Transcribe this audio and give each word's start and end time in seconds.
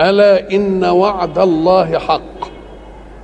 ألا 0.00 0.50
إن 0.50 0.84
وعد 0.84 1.38
الله 1.38 1.98
حق 1.98 2.52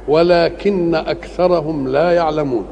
ولكن 0.08 0.94
أكثرهم 0.94 1.88
لا 1.88 2.12
يعلمون. 2.12 2.64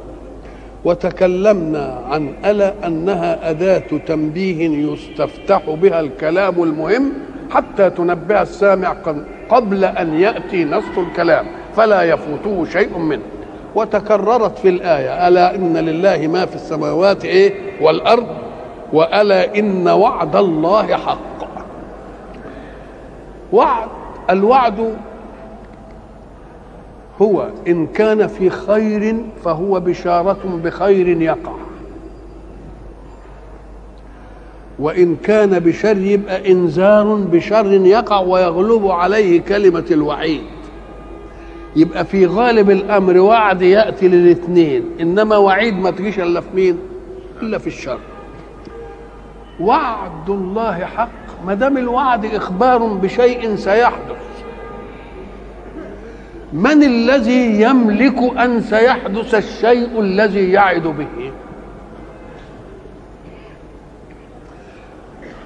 وتكلمنا 0.85 2.03
عن 2.11 2.35
ألا 2.45 2.87
أنها 2.87 3.51
أداة 3.51 3.83
تنبيه 4.07 4.93
يستفتح 4.93 5.71
بها 5.71 6.01
الكلام 6.01 6.63
المهم 6.63 7.13
حتى 7.51 7.91
تنبه 7.91 8.43
السامع 8.43 8.97
قبل 9.51 9.85
أن 9.85 10.21
يأتي 10.21 10.65
نص 10.65 10.99
الكلام 10.99 11.47
فلا 11.77 12.03
يفوته 12.03 12.65
شيء 12.65 12.99
منه. 12.99 13.23
وتكررت 13.75 14.59
في 14.59 14.69
الآية 14.69 15.29
ألا 15.29 15.55
إن 15.55 15.77
لله 15.77 16.27
ما 16.27 16.47
في 16.47 16.55
السماوات 16.55 17.25
إيه 17.25 17.55
والأرض 17.81 18.27
وألا 18.93 19.59
إن 19.59 19.89
وعد 19.89 20.37
الله 20.37 20.97
حق. 20.97 21.36
وعد 23.53 23.89
الوعد 24.31 24.97
هو 27.23 27.49
إن 27.69 27.87
كان 27.87 28.27
في 28.27 28.51
خير 28.51 29.17
فهو 29.45 29.81
بشارة 29.81 30.61
بخير 30.65 31.23
يقع. 31.23 31.53
وإن 34.79 35.17
كان 35.17 35.59
بشر 35.59 35.97
يبقى 35.97 36.53
إنذار 36.53 37.15
بشر 37.15 37.67
يقع 37.73 38.21
ويغلب 38.21 38.87
عليه 38.87 39.41
كلمة 39.41 39.85
الوعيد. 39.91 40.43
يبقى 41.77 42.05
في 42.05 42.27
غالب 42.27 42.71
الأمر 42.71 43.19
وعد 43.19 43.63
يأتي 43.63 44.09
للاثنين 44.09 44.85
إنما 45.01 45.37
وعيد 45.37 45.75
ما 45.75 45.91
تجيش 45.91 46.19
إلا 46.21 46.41
في 46.41 46.49
مين؟ 46.55 46.79
إلا 47.43 47.59
في 47.59 47.67
الشر. 47.67 47.99
وعد 49.61 50.31
الله 50.31 50.85
حق. 50.85 51.26
ما 51.47 51.55
دام 51.55 51.79
الوعد 51.79 52.25
إخبار 52.25 52.79
بشيء 52.79 53.57
سيحدث. 53.57 54.17
من 56.53 56.83
الذي 56.83 57.61
يملك 57.61 58.39
أن 58.39 58.61
سيحدث 58.61 59.35
الشيء 59.35 60.01
الذي 60.01 60.53
يعد 60.53 60.83
به؟ 60.83 61.33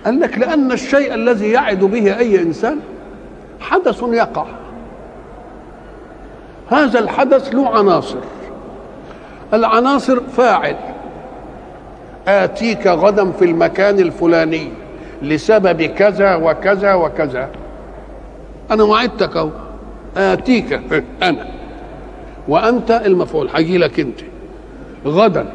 قال 0.05 0.21
لك 0.21 0.39
لأن 0.39 0.73
الشيء 0.73 1.15
الذي 1.15 1.51
يعد 1.51 1.79
به 1.79 2.19
أي 2.19 2.43
إنسان 2.43 2.81
حدث 3.61 4.03
يقع. 4.03 4.47
هذا 6.71 6.99
الحدث 6.99 7.55
له 7.55 7.69
عناصر. 7.69 8.19
العناصر 9.55 10.21
فاعل. 10.21 10.77
آتيك 12.29 12.87
غدا 12.87 13.31
في 13.31 13.45
المكان 13.45 13.99
الفلاني. 13.99 14.80
لسبب 15.23 15.83
كذا 15.83 16.35
وكذا 16.35 16.95
وكذا. 16.95 17.49
أنا 18.71 18.83
وعدتك 18.83 19.37
أهو. 19.37 19.51
آتيك 20.17 20.81
أنا. 21.23 21.47
وأنت 22.49 22.91
المفعول. 22.91 23.49
هجي 23.55 23.79
لك 23.79 24.01
أنت. 24.01 24.21
غدا. 25.07 25.47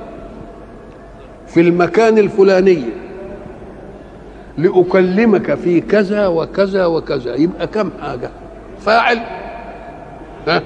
في 1.47 1.61
المكان 1.61 2.17
الفلاني. 2.17 2.83
لأكلمك 4.57 5.53
في 5.55 5.81
كذا 5.81 6.27
وكذا 6.27 6.85
وكذا. 6.85 7.35
يبقى 7.35 7.67
كم 7.67 7.89
حاجة؟ 8.01 8.29
فاعل. 8.79 9.19
ها؟ 10.47 10.61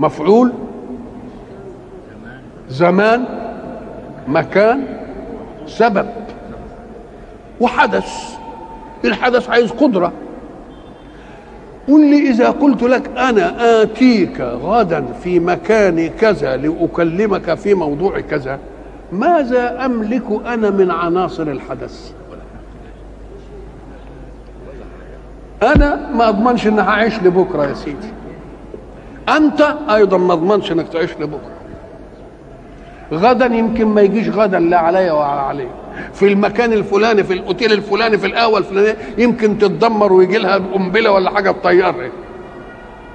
مفعول. 0.00 0.52
زمان. 2.68 3.24
مكان. 4.28 4.84
سبب. 5.66 6.06
وحدث. 7.60 8.38
الحدث 9.04 9.50
عايز 9.50 9.70
قدرة. 9.70 10.12
قل 11.88 12.10
لي 12.10 12.30
إذا 12.30 12.50
قلت 12.50 12.82
لك 12.82 13.08
أنا 13.18 13.82
آتيك 13.82 14.40
غدا 14.40 15.04
في 15.22 15.40
مكان 15.40 16.08
كذا 16.08 16.56
لأكلمك 16.56 17.54
في 17.54 17.74
موضوع 17.74 18.20
كذا 18.20 18.58
ماذا 19.12 19.84
أملك 19.84 20.24
أنا 20.46 20.70
من 20.70 20.90
عناصر 20.90 21.42
الحدث؟ 21.42 22.12
أنا 25.62 26.10
ما 26.14 26.28
أضمنش 26.28 26.66
إن 26.66 26.78
هعيش 26.78 27.22
لبكرة 27.22 27.66
يا 27.66 27.74
سيدي. 27.74 28.12
أنت 29.28 29.74
أيضا 29.90 30.18
ما 30.18 30.32
أضمنش 30.32 30.72
إنك 30.72 30.88
تعيش 30.88 31.10
لبكرة. 31.20 31.57
غدا 33.12 33.46
يمكن 33.46 33.86
ما 33.86 34.00
يجيش 34.00 34.28
غدا 34.28 34.58
لا 34.58 34.78
عليا 34.78 35.12
ولا 35.12 35.24
عليك. 35.24 35.68
في 36.14 36.32
المكان 36.32 36.72
الفلاني 36.72 37.24
في 37.24 37.32
الأوتيل 37.32 37.72
الفلاني 37.72 38.18
في 38.18 38.26
القهوه 38.26 38.58
الفلانيه 38.58 38.96
يمكن 39.18 39.58
تتدمر 39.58 40.12
ويجي 40.12 40.38
لها 40.38 40.56
قنبلة 40.74 41.10
ولا 41.10 41.30
حاجة 41.30 41.50
تطيرها 41.50 42.10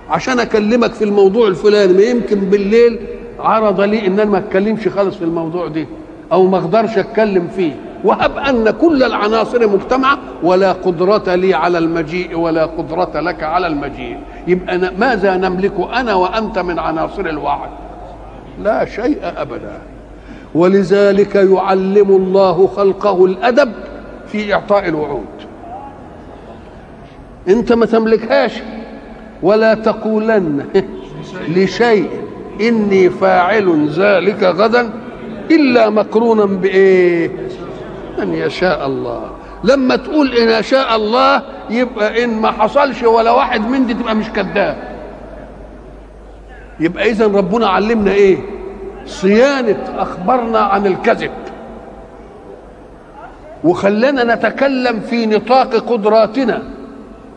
عشان 0.10 0.40
أكلمك 0.40 0.94
في 0.94 1.04
الموضوع 1.04 1.48
الفلاني 1.48 1.94
ما 1.94 2.02
يمكن 2.02 2.40
بالليل 2.40 3.00
عرض 3.40 3.82
لي 3.82 4.08
إن 4.08 4.20
أنا 4.20 4.32
ما 4.32 4.38
أتكلمش 4.38 4.88
خالص 4.88 5.16
في 5.16 5.24
الموضوع 5.24 5.68
ده 5.68 5.86
أو 6.32 6.48
ما 6.48 6.58
أقدرش 6.58 6.98
أتكلم 6.98 7.48
فيه. 7.56 7.72
وهب 8.04 8.38
أن 8.38 8.70
كل 8.70 9.04
العناصر 9.04 9.68
مجتمعة 9.68 10.18
ولا 10.44 10.72
قدرة 10.72 11.36
لي 11.36 11.54
على 11.54 11.78
المجيء 11.78 12.38
ولا 12.40 12.66
قدرة 12.66 13.20
لك 13.20 13.44
على 13.44 13.68
المجيء. 13.68 14.18
يبقى 14.48 14.78
ماذا 14.98 15.38
نملك 15.38 15.74
أنا 15.94 16.14
وأنت 16.14 16.60
من 16.60 16.80
عناصر 16.80 17.22
الوعد 17.26 17.70
لا 18.62 18.86
شيء 18.86 19.18
أبدا. 19.24 19.82
ولذلك 20.56 21.36
يعلم 21.36 22.10
الله 22.10 22.68
خلقه 22.68 23.26
الأدب 23.26 23.72
في 24.28 24.54
إعطاء 24.54 24.88
الوعود. 24.88 25.26
أنت 27.48 27.74
ما 27.74 27.86
تملكهاش 27.86 28.62
ولا 29.44 29.74
تقولن 29.74 30.66
لشيء 31.56 32.10
إني 32.62 33.10
فاعل 33.10 33.90
ذلك 33.90 34.44
غدا 34.44 34.90
إلا 35.52 35.90
مقرونا 35.90 36.46
بإيه؟ 36.46 37.32
أن 38.22 38.34
يشاء 38.34 38.88
الله. 38.88 39.32
لما 39.64 39.96
تقول 39.96 40.38
إن 40.38 40.64
شاء 40.64 40.96
الله 40.96 41.42
يبقى 41.70 42.24
إن 42.24 42.42
ما 42.42 42.52
حصلش 42.52 43.04
ولا 43.04 43.32
واحد 43.32 43.70
من 43.70 43.86
دي 43.86 43.94
تبقى 43.94 44.16
مش 44.16 44.30
كذاب. 44.30 44.93
يبقى 46.80 47.10
اذا 47.10 47.28
ربنا 47.28 47.68
علمنا 47.68 48.12
إيه؟ 48.12 48.38
صيانة 49.06 49.96
اخبارنا 49.98 50.60
عن 50.60 50.86
الكذب. 50.86 51.32
وخلانا 53.64 54.36
نتكلم 54.36 55.00
في 55.00 55.26
نطاق 55.26 55.76
قدراتنا. 55.76 56.64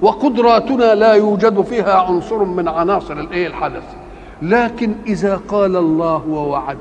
وقدراتنا 0.02 0.94
لا 0.94 1.12
يوجد 1.12 1.60
فيها 1.60 1.94
عنصر 1.94 2.44
من 2.44 2.68
عناصر 2.68 3.14
الإيه 3.14 3.46
الحدث. 3.46 3.84
لكن 4.42 4.94
إذا 5.06 5.40
قال 5.48 5.76
الله 5.76 6.22
ووعد 6.28 6.78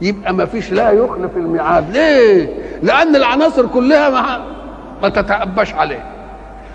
يبقى 0.00 0.34
ما 0.34 0.44
فيش 0.44 0.72
لا 0.72 0.90
يخلف 0.90 1.36
الميعاد. 1.36 1.90
ليه؟ 1.90 2.54
لأن 2.82 3.16
العناصر 3.16 3.66
كلها 3.66 4.10
ما, 4.10 4.44
ما 5.02 5.08
تتأبش 5.08 5.74
عليه. 5.74 6.13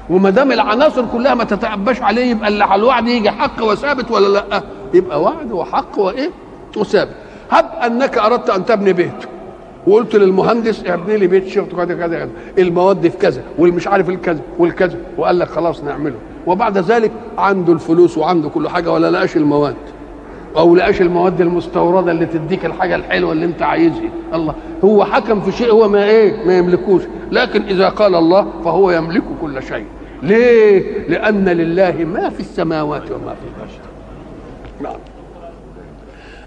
وما 0.10 0.30
دام 0.30 0.52
العناصر 0.52 1.06
كلها 1.14 1.36
ما 1.36 1.44
تتأبش 1.44 2.02
عليه 2.02 2.32
يبقى 2.32 2.48
اللي 2.48 2.64
على 2.64 2.80
الوعد 2.80 3.08
يجي 3.08 3.32
حق 3.32 3.64
وثابت 3.64 4.12
ولا 4.12 4.28
لا؟ 4.28 4.64
يبقى 4.94 5.22
وعد 5.22 5.52
وحق 5.52 6.00
وإيه؟ 6.00 6.30
وثابت. 6.78 7.16
هب 7.52 7.66
أنك 7.86 8.18
أردت 8.18 8.50
أن 8.50 8.66
تبني 8.66 8.94
بيت. 8.94 9.26
وقلت 9.88 10.16
للمهندس 10.16 10.86
ابني 10.86 11.18
لي 11.18 11.28
بيت 11.28 11.48
شفت 11.48 11.76
كذا 11.76 11.96
كذا 11.96 12.30
المواد 12.58 13.08
في 13.08 13.18
كذا 13.18 13.42
والمش 13.58 13.88
عارف 13.88 14.10
الكذا 14.10 14.40
والكذا. 14.60 14.98
وقال 15.18 15.40
لك 15.40 15.48
خلاص 15.48 15.84
نعمله. 15.84 16.16
وبعد 16.48 16.78
ذلك 16.78 17.12
عنده 17.38 17.74
الفلوس 17.74 18.18
وعنده 18.18 18.50
كل 18.50 18.70
حاجة 18.70 18.92
ولا 18.92 19.12
لقاش 19.12 19.38
المواد. 19.38 19.76
أو 20.58 20.76
لقاش 20.76 21.02
المواد 21.02 21.42
المستوردة 21.42 22.12
اللي 22.12 22.26
تديك 22.26 22.66
الحاجة 22.66 22.96
الحلوة 22.96 23.32
اللي 23.32 23.46
أنت 23.46 23.62
عايزها. 23.62 24.10
الله. 24.34 24.56
هو 24.84 25.06
حكم 25.06 25.42
في 25.42 25.52
شيء 25.52 25.72
هو 25.72 25.88
ما 25.88 26.04
إيه؟ 26.04 26.46
ما 26.46 26.58
يملكوش. 26.58 27.04
لكن 27.32 27.62
إذا 27.62 27.90
قال 27.90 28.16
الله 28.16 28.48
فهو 28.66 28.92
يملك 28.92 29.24
كل 29.42 29.64
شيء. 29.64 29.86
ليه؟ 30.24 31.07
لأن 31.07 31.50
لله 31.50 31.92
ما 31.92 32.30
في 32.30 32.39
السماوات 32.39 33.12
وما 33.12 33.36
في 33.36 33.48
الأرض. 33.56 33.69
نعم. 34.81 35.00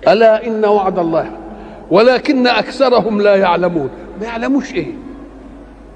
ألا 0.08 0.46
إن 0.46 0.64
وعد 0.64 0.98
الله 0.98 1.30
ولكن 1.90 2.46
أكثرهم 2.46 3.20
لا 3.20 3.36
يعلمون. 3.36 3.90
ما 4.20 4.26
يعلموش 4.26 4.74
إيه؟ 4.74 4.92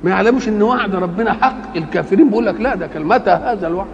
ما 0.04 0.10
يعلموش 0.10 0.48
إن 0.48 0.62
وعد 0.62 0.94
ربنا 0.94 1.32
حق. 1.32 1.76
الكافرين 1.76 2.28
بيقول 2.28 2.46
لك 2.46 2.60
لا 2.60 2.74
ده 2.74 2.86
كان 2.86 3.04
متى 3.04 3.30
هذا 3.30 3.66
الوعد؟ 3.66 3.86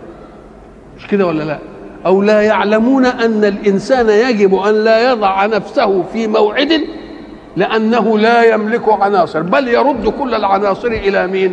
مش 0.99 1.07
كده 1.07 1.27
ولا 1.27 1.43
لا؟ 1.43 1.59
أو 2.07 2.23
لا 2.23 2.41
يعلمون 2.41 3.07
أن 3.07 3.45
الإنسان 3.45 4.09
يجب 4.09 4.55
أن 4.55 4.85
لا 4.85 5.11
يضع 5.11 5.47
نفسه 5.47 6.03
في 6.03 6.27
موعد 6.27 6.73
لأنه 7.57 8.19
لا 8.19 8.55
يملك 8.55 8.89
عناصر. 8.89 9.43
بل 9.43 9.69
يرد 9.69 10.09
كل 10.09 10.35
العناصر 10.35 10.89
إلى 10.89 11.27
مين؟ 11.27 11.53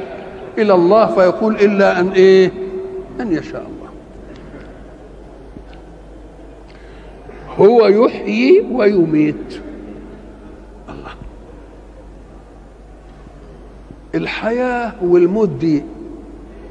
إلى 0.60 0.74
الله 0.74 1.06
فيقول 1.06 1.56
إلا 1.56 2.00
أن 2.00 2.10
إيه؟ 2.10 2.52
أن 3.20 3.32
يشاء 3.34 3.62
الله. 3.62 3.90
هو 7.58 7.88
يحيي 7.88 8.66
ويميت. 8.72 9.60
الله. 10.90 11.12
الحياة 14.16 14.92
والموت 15.02 15.50
دي 15.50 15.84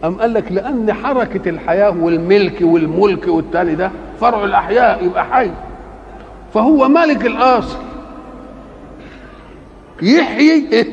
أم 0.05 0.15
قال 0.15 0.35
لك 0.35 0.53
لأن 0.53 0.93
حركة 0.93 1.49
الحياة 1.49 1.91
والملك 2.03 2.59
والملك 2.61 3.29
والتاني 3.29 3.75
ده 3.75 3.91
فرع 4.21 4.45
الأحياء 4.45 5.05
يبقى 5.05 5.25
حي. 5.25 5.51
فهو 6.55 6.89
مالك 6.89 7.27
الأصل. 7.27 7.79
يحيي 10.03 10.69
إيه؟ 10.73 10.87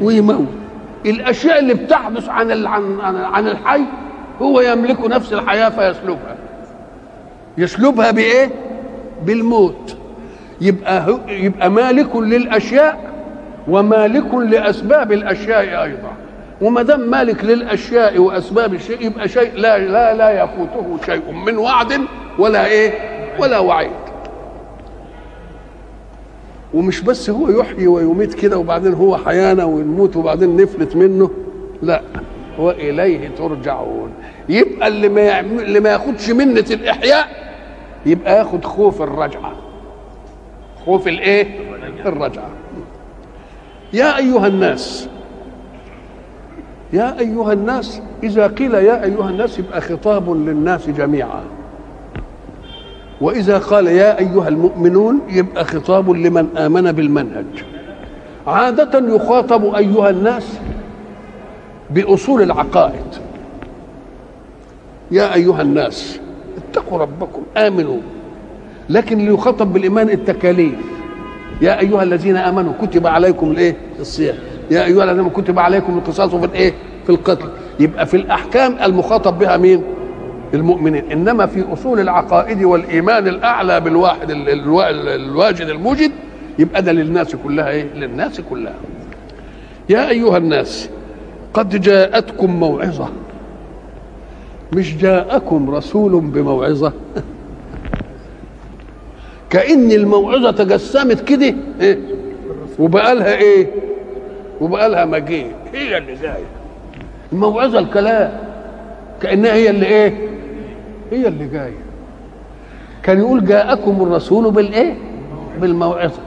ويموت. 0.00 0.57
الأشياء 1.10 1.58
اللي 1.58 1.74
بتحدث 1.74 2.28
عن 2.28 2.66
عن 2.66 3.00
عن 3.16 3.48
الحي 3.48 3.80
هو 4.42 4.60
يملك 4.60 5.00
نفس 5.00 5.32
الحياة 5.32 5.68
فيسلبها. 5.68 6.36
يسلبها 7.58 8.10
بإيه؟ 8.10 8.50
بالموت. 9.24 9.96
يبقى 10.60 11.18
يبقى 11.28 11.70
مالك 11.70 12.16
للأشياء 12.16 12.98
ومالك 13.68 14.34
لأسباب 14.34 15.12
الأشياء 15.12 15.82
أيضا. 15.84 16.12
وما 16.60 16.82
دام 16.82 17.00
مالك 17.00 17.44
للأشياء 17.44 18.18
وأسباب 18.18 18.74
الشيء 18.74 19.02
يبقى 19.06 19.28
شيء 19.28 19.50
لا 19.54 19.78
لا 19.78 20.14
لا 20.14 20.42
يفوته 20.44 20.98
شيء 21.06 21.32
من 21.32 21.58
وعد 21.58 22.00
ولا 22.38 22.66
إيه؟ 22.66 22.92
ولا 23.38 23.58
وعيد 23.58 23.90
ومش 26.78 27.00
بس 27.00 27.30
هو 27.30 27.48
يحيي 27.50 27.86
ويميت 27.86 28.34
كده 28.34 28.58
وبعدين 28.58 28.94
هو 28.94 29.16
حيانا 29.16 29.64
ونموت 29.64 30.16
وبعدين 30.16 30.56
نفلت 30.56 30.96
منه 30.96 31.30
لا 31.82 32.02
واليه 32.58 33.28
ترجعون. 33.28 34.10
يبقى 34.48 34.88
اللي 34.88 35.08
ما 35.08 35.20
يعمل 35.20 35.60
اللي 35.62 35.80
ما 35.80 35.90
ياخدش 35.90 36.30
منة 36.30 36.64
الإحياء 36.70 37.26
يبقى 38.06 38.38
ياخد 38.38 38.64
خوف 38.64 39.02
الرجعة. 39.02 39.52
خوف 40.86 41.08
الإيه؟ 41.08 41.46
الرجعة. 42.06 42.50
يا 43.92 44.16
أيها 44.16 44.46
الناس 44.46 45.08
يا 46.92 47.18
أيها 47.20 47.52
الناس 47.52 48.02
إذا 48.22 48.46
قيل 48.46 48.74
يا 48.74 49.04
أيها 49.04 49.30
الناس 49.30 49.58
يبقى 49.58 49.80
خطاب 49.80 50.30
للناس 50.30 50.88
جميعا. 50.90 51.42
وإذا 53.20 53.58
قال 53.58 53.86
يا 53.86 54.18
أيها 54.18 54.48
المؤمنون 54.48 55.20
يبقى 55.28 55.64
خطاب 55.64 56.10
لمن 56.10 56.56
آمن 56.56 56.92
بالمنهج. 56.92 57.46
عادة 58.46 59.14
يخاطب 59.14 59.74
أيها 59.74 60.10
الناس 60.10 60.58
بأصول 61.90 62.42
العقائد. 62.42 63.06
يا 65.10 65.34
أيها 65.34 65.62
الناس 65.62 66.20
اتقوا 66.56 66.98
ربكم 66.98 67.42
آمنوا. 67.56 67.98
لكن 68.88 69.20
اللي 69.20 69.34
يخاطب 69.34 69.72
بالإيمان 69.72 70.10
التكاليف. 70.10 70.74
يا 71.62 71.80
أيها 71.80 72.02
الذين 72.02 72.36
آمنوا 72.36 72.72
كتب 72.82 73.06
عليكم 73.06 73.50
الإيه؟ 73.50 73.76
الصيام. 74.00 74.36
يا 74.70 74.84
أيها 74.84 75.04
الذين 75.04 75.30
كتب 75.30 75.58
عليكم 75.58 75.98
القصاص 75.98 76.34
في 76.34 76.46
الإيه؟ 76.46 76.72
في 77.06 77.10
القتل. 77.10 77.48
يبقى 77.80 78.06
في 78.06 78.16
الأحكام 78.16 78.76
المخاطب 78.84 79.38
بها 79.38 79.56
مين؟ 79.56 79.82
المؤمنين. 80.54 81.12
إنما 81.12 81.46
في 81.46 81.64
أصول 81.72 82.00
العقائد 82.00 82.62
والإيمان 82.64 83.28
الأعلى 83.28 83.80
بالواحد 83.80 84.30
الواجد 84.30 85.66
الموجد 85.68 86.10
يبقى 86.58 86.82
ده 86.82 86.92
للناس 86.92 87.36
كلها 87.36 87.68
إيه؟ 87.70 87.86
للناس 87.94 88.40
كلها. 88.40 88.74
يا 89.88 90.08
أيها 90.08 90.36
الناس 90.36 90.90
قد 91.54 91.80
جاءتكم 91.80 92.50
موعظة. 92.50 93.08
مش 94.72 94.96
جاءكم 94.96 95.70
رسول 95.70 96.20
بموعظة. 96.20 96.92
كأن 99.50 99.90
الموعظة 99.92 100.50
تجسمت 100.50 101.20
كده 101.20 101.54
إيه؟ 101.80 101.98
وبقى 102.78 103.14
لها 103.14 103.34
إيه؟ 103.36 103.66
وبقى 104.60 104.88
لها 104.88 105.04
مجيء. 105.04 105.52
هي 105.74 105.98
اللي 105.98 106.14
جاية 106.14 106.44
الموعظة 107.32 107.78
الكلام. 107.78 108.38
كأنها 109.20 109.54
هي 109.54 109.70
اللي 109.70 109.86
إيه؟ 109.86 110.27
هي 111.10 111.28
اللي 111.28 111.48
جاية. 111.48 111.78
كان 113.02 113.18
يقول 113.18 113.44
جاءكم 113.44 114.02
الرسول 114.02 114.50
بالإيه؟ 114.50 114.94
بالموعظة. 115.60 116.20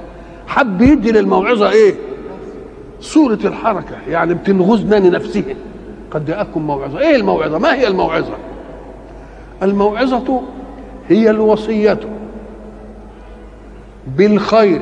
حب 0.48 0.82
يدي 0.82 1.12
للموعظة 1.12 1.70
إيه؟ 1.70 1.94
صورة 3.02 3.40
الحركة 3.46 3.96
يعني 4.10 4.34
بتنغزنا 4.34 4.96
لنفسها. 4.96 5.56
قد 6.12 6.26
جاءكم 6.26 6.62
موعظة. 6.68 7.00
إيه 7.00 7.16
الموعظة؟ 7.16 7.58
ما 7.58 7.74
هي 7.76 7.88
الموعظة؟ 7.88 8.34
الموعظة 9.64 10.42
هي 11.10 11.30
الوصية 11.30 12.00
بالخير 14.18 14.82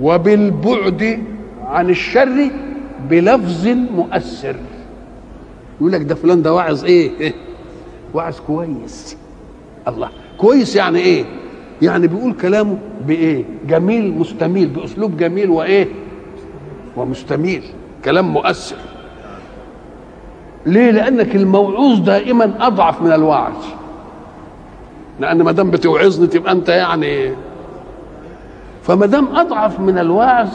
وبالبعد 0.00 1.22
عن 1.64 1.90
الشر 1.90 2.50
بلفظ 3.10 3.66
مؤثر. 3.68 4.56
يقول 5.80 5.92
لك 5.92 6.02
ده 6.02 6.14
فلان 6.14 6.42
ده 6.42 6.54
واعظ 6.54 6.84
إيه؟ 6.84 7.32
واعظ 8.16 8.40
كويس. 8.46 9.16
الله. 9.88 10.08
كويس 10.38 10.76
يعني 10.76 10.98
إيه؟ 10.98 11.24
يعني 11.82 12.06
بيقول 12.06 12.32
كلامه 12.32 12.78
بإيه؟ 13.06 13.44
جميل 13.68 14.18
مستميل 14.18 14.68
بأسلوب 14.68 15.16
جميل 15.16 15.50
وإيه؟ 15.50 15.88
ومستميل. 16.96 17.62
كلام 18.04 18.32
مؤثر. 18.32 18.76
ليه؟ 20.66 20.90
لأنك 20.90 21.36
الموعوظ 21.36 22.00
دائما 22.00 22.52
أضعف 22.60 23.02
من 23.02 23.12
الوعظ. 23.12 23.64
لأن 25.20 25.42
ما 25.42 25.52
دام 25.52 25.70
بتوعظني 25.70 26.26
تبقى 26.26 26.52
أنت 26.52 26.68
يعني 26.68 27.34
فما 28.82 29.06
دام 29.06 29.36
أضعف 29.36 29.80
من 29.80 29.98
الوعظ 29.98 30.48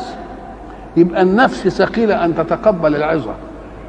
يبقى 0.98 1.22
النفس 1.22 1.68
ثقيلة 1.68 2.26
أن 2.26 2.36
تتقبل 2.36 2.96
العظة. 2.96 3.34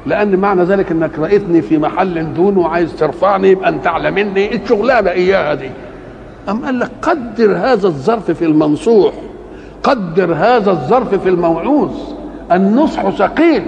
لأن 0.05 0.35
معنى 0.35 0.63
ذلك 0.63 0.91
أنك 0.91 1.19
رأيتني 1.19 1.61
في 1.61 1.77
محل 1.77 2.33
دون 2.33 2.57
وعايز 2.57 2.95
ترفعني 2.95 3.47
يبقى 3.47 3.69
أنت 3.69 3.87
أعلى 3.87 4.11
مني. 4.11 4.55
الشغلانة 4.55 5.09
إياها 5.09 5.53
دي. 5.53 5.69
أم 6.49 6.65
قال 6.65 6.79
لك 6.79 6.91
قدر 7.01 7.51
هذا 7.55 7.87
الظرف 7.87 8.31
في 8.31 8.45
المنصوح 8.45 9.13
قدر 9.83 10.33
هذا 10.33 10.71
الظرف 10.71 11.15
في 11.15 11.29
الموعوظ. 11.29 11.91
النصح 12.51 13.09
ثقيل. 13.09 13.63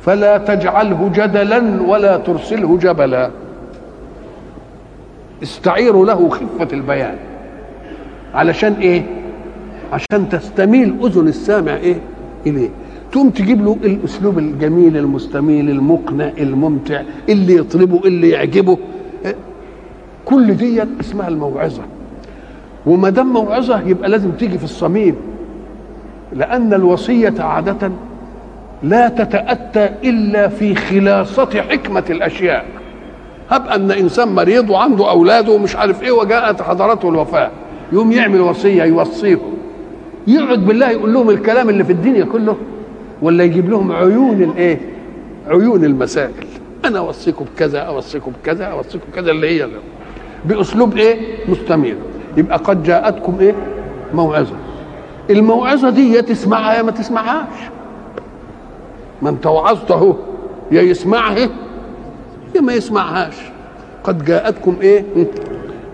فلا 0.00 0.38
تجعله 0.38 1.10
جدلا 1.14 1.82
ولا 1.82 2.16
ترسله 2.16 2.78
جبلا. 2.78 3.30
استعيروا 5.42 6.06
له 6.06 6.28
خفة 6.28 6.68
البيان. 6.72 7.16
علشان 8.34 8.72
إيه؟ 8.72 9.02
عشان 9.92 10.28
تستميل 10.28 10.96
أذن 11.04 11.28
السامع 11.28 11.72
إيه؟ 11.76 12.00
إليه. 12.46 12.68
تقوم 13.16 13.30
تجيب 13.30 13.64
له 13.64 13.76
الأسلوب 13.84 14.38
الجميل 14.38 14.96
المستميل 14.96 15.70
المقنع 15.70 16.30
الممتع 16.38 17.02
اللي 17.28 17.56
يطلبه 17.56 18.00
اللي 18.04 18.30
يعجبه. 18.30 18.78
كل 20.24 20.54
دي 20.54 20.82
اسمها 21.00 21.28
الموعظة. 21.28 21.82
وما 22.86 23.10
دام 23.10 23.32
موعظة 23.32 23.80
يبقى 23.88 24.08
لازم 24.08 24.30
تيجي 24.30 24.58
في 24.58 24.64
الصميم. 24.64 25.16
لأن 26.32 26.74
الوصية 26.74 27.34
عادة 27.38 27.90
لا 28.82 29.08
تتأتى 29.08 29.90
إلا 30.04 30.48
في 30.48 30.74
خلاصة 30.74 31.62
حكمة 31.70 32.04
الأشياء. 32.10 32.64
هب 33.50 33.66
أن 33.66 33.90
إنسان 33.90 34.28
مريض 34.28 34.70
وعنده 34.70 35.10
أولاده 35.10 35.52
ومش 35.52 35.76
عارف 35.76 36.02
إيه 36.02 36.12
وجاءت 36.12 36.62
حضرته 36.62 37.08
الوفاة. 37.08 37.50
يقوم 37.92 38.12
يعمل 38.12 38.40
وصية 38.40 38.82
يوصيهم 38.84 39.56
يقعد 40.26 40.66
بالله 40.66 40.90
يقول 40.90 41.12
لهم 41.14 41.30
الكلام 41.30 41.68
اللي 41.68 41.84
في 41.84 41.92
الدنيا 41.92 42.24
كله. 42.24 42.56
ولا 43.22 43.44
يجيب 43.44 43.70
لهم 43.70 43.92
عيون 43.92 44.42
الايه 44.42 44.80
عيون 45.46 45.84
المسائل. 45.84 46.46
أنا 46.84 46.98
اوصيكم 46.98 47.44
بكذا 47.44 47.78
اوصيكم 47.78 48.32
بكذا 48.42 48.64
اوصيكم 48.64 49.04
بكذا 49.12 49.30
اللي 49.30 49.48
هي 49.48 49.64
اللي. 49.64 49.78
بأسلوب 50.44 50.96
إيه؟ 50.96 51.16
مستمر. 51.48 51.94
يبقى 52.36 52.58
قد 52.58 52.82
جاءتكم 52.82 53.36
إيه؟ 53.40 53.54
موعظة. 54.14 54.54
الموعظة 55.30 55.90
دي 55.90 56.12
يا 56.12 56.20
تسمعها 56.20 56.74
يا 56.74 56.82
ما 56.82 56.90
تسمعهاش. 56.90 57.58
ما 59.22 59.30
انت 59.30 59.46
وعظت 59.46 59.90
اهو 59.90 60.16
يا 60.70 60.82
يسمعها 60.82 61.38
يا 62.56 62.60
ما 62.60 62.72
يسمعهاش. 62.72 63.36
قد 64.04 64.24
جاءتكم 64.24 64.76
إيه؟ 64.82 65.04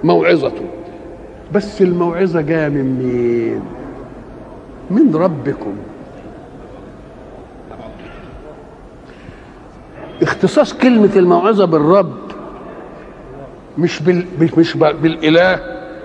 موعظة. 0.05 0.53
بس 1.55 1.83
الموعظة 1.83 2.41
جاية 2.41 2.69
من 2.69 2.99
مين؟ 2.99 3.63
من 4.91 5.17
ربكم. 5.17 5.73
اختصاص 10.45 10.75
كلمة 10.75 11.11
الموعظة 11.17 11.65
بالرب 11.65 12.13
مش 13.79 14.03
بال 14.03 14.25
مش 14.57 14.77
بالإله. 14.77 15.61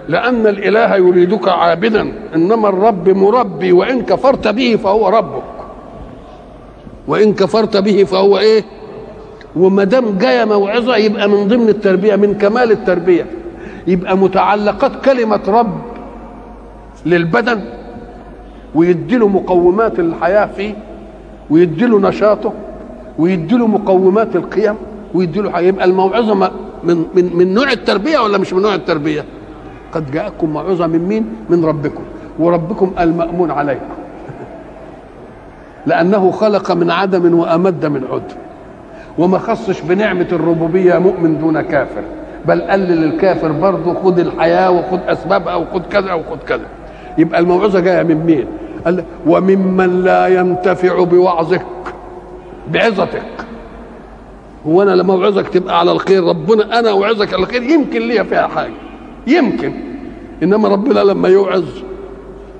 لأن 0.08 0.48
الإله 0.48 0.96
يريدك 0.96 1.48
عابدا 1.48 2.14
إنما 2.36 2.70
الرب 2.70 3.10
مربي 3.10 3.72
وإن 3.72 4.02
كفرت 4.02 4.48
به 4.48 4.76
فهو 4.84 5.10
ربك. 5.10 5.44
وإن 7.08 7.34
كفرت 7.34 7.78
به 7.78 8.04
فهو 8.04 8.38
إيه؟ 8.38 8.64
وما 9.56 9.84
دام 9.84 10.18
جاية 10.18 10.46
موعظة 10.46 10.96
يبقى 10.98 11.30
من 11.30 11.48
ضمن 11.48 11.70
التربية 11.70 12.16
من 12.16 12.34
كمال 12.34 12.72
التربية. 12.72 13.26
يبقى 13.88 14.18
متعلقات 14.18 14.92
كلمة 15.06 15.42
رب 15.48 15.82
للبدن 17.06 17.62
ويديله 18.76 19.28
مقومات 19.28 20.00
الحياة 20.00 20.46
فيه 20.46 20.76
ويديله 21.50 22.00
نشاطه. 22.00 22.54
ويديله 23.20 23.68
مقومات 23.68 24.36
القيم 24.36 24.76
ويديله 25.14 25.60
يبقى 25.60 25.86
الموعظه 25.86 26.34
من 26.84 27.06
من 27.16 27.36
من 27.36 27.54
نوع 27.54 27.72
التربية 27.72 28.20
ولا 28.20 28.38
مش 28.38 28.54
من 28.54 28.62
نوع 28.62 28.76
التربية؟ 28.76 29.26
قد 29.92 30.12
جاءكم 30.12 30.50
موعظه 30.50 30.88
من 30.88 31.00
مين؟ 31.00 31.26
من 31.50 31.66
ربكم. 31.66 32.04
وربكم 32.40 32.94
المأمون 33.00 33.52
عليكم 33.52 33.86
لأنه 35.86 36.32
خلق 36.32 36.72
من 36.72 36.92
عدم 36.92 37.40
وأمد 37.40 37.86
من 37.86 38.04
عدم. 38.12 38.36
وما 39.18 39.38
خصش 39.38 39.82
بنعمة 39.82 40.28
الربوبية 40.32 40.98
مؤمن 40.98 41.40
دون 41.40 41.62
كافر. 41.62 42.02
بل 42.46 42.62
قال 42.62 42.80
للكافر 42.80 43.52
برضه 43.52 43.94
خد 43.94 44.20
الحياة 44.20 44.72
وخد 44.72 45.00
أسبابها 45.08 45.56
وخد 45.56 45.82
كذا 45.86 46.14
وخد 46.14 46.38
كذا. 46.48 46.66
يبقى 47.18 47.40
الموعظة 47.40 47.80
جاية 47.80 48.04
من 48.04 48.26
مين؟ 48.26 48.46
قال 48.86 49.04
وممن 49.28 50.04
لا 50.04 50.28
ينتفع 50.28 51.04
بوعظك 51.04 51.66
بعظتك. 52.72 53.24
هو 54.68 54.82
أنا 54.82 54.92
لما 54.92 55.14
اوعظك 55.14 55.48
تبقى 55.48 55.80
على 55.80 55.92
الخير 55.92 56.24
ربنا 56.24 56.80
أنا 56.80 56.90
اوعظك 56.90 57.34
على 57.34 57.44
الخير 57.44 57.64
يمكن 57.64 58.02
ليا 58.02 58.24
فيها 58.24 58.48
حاجة. 58.48 58.74
يمكن. 59.28 59.74
إنما 60.44 60.68
ربنا 60.70 61.00
لما 61.00 61.30
يوعظ 61.30 61.64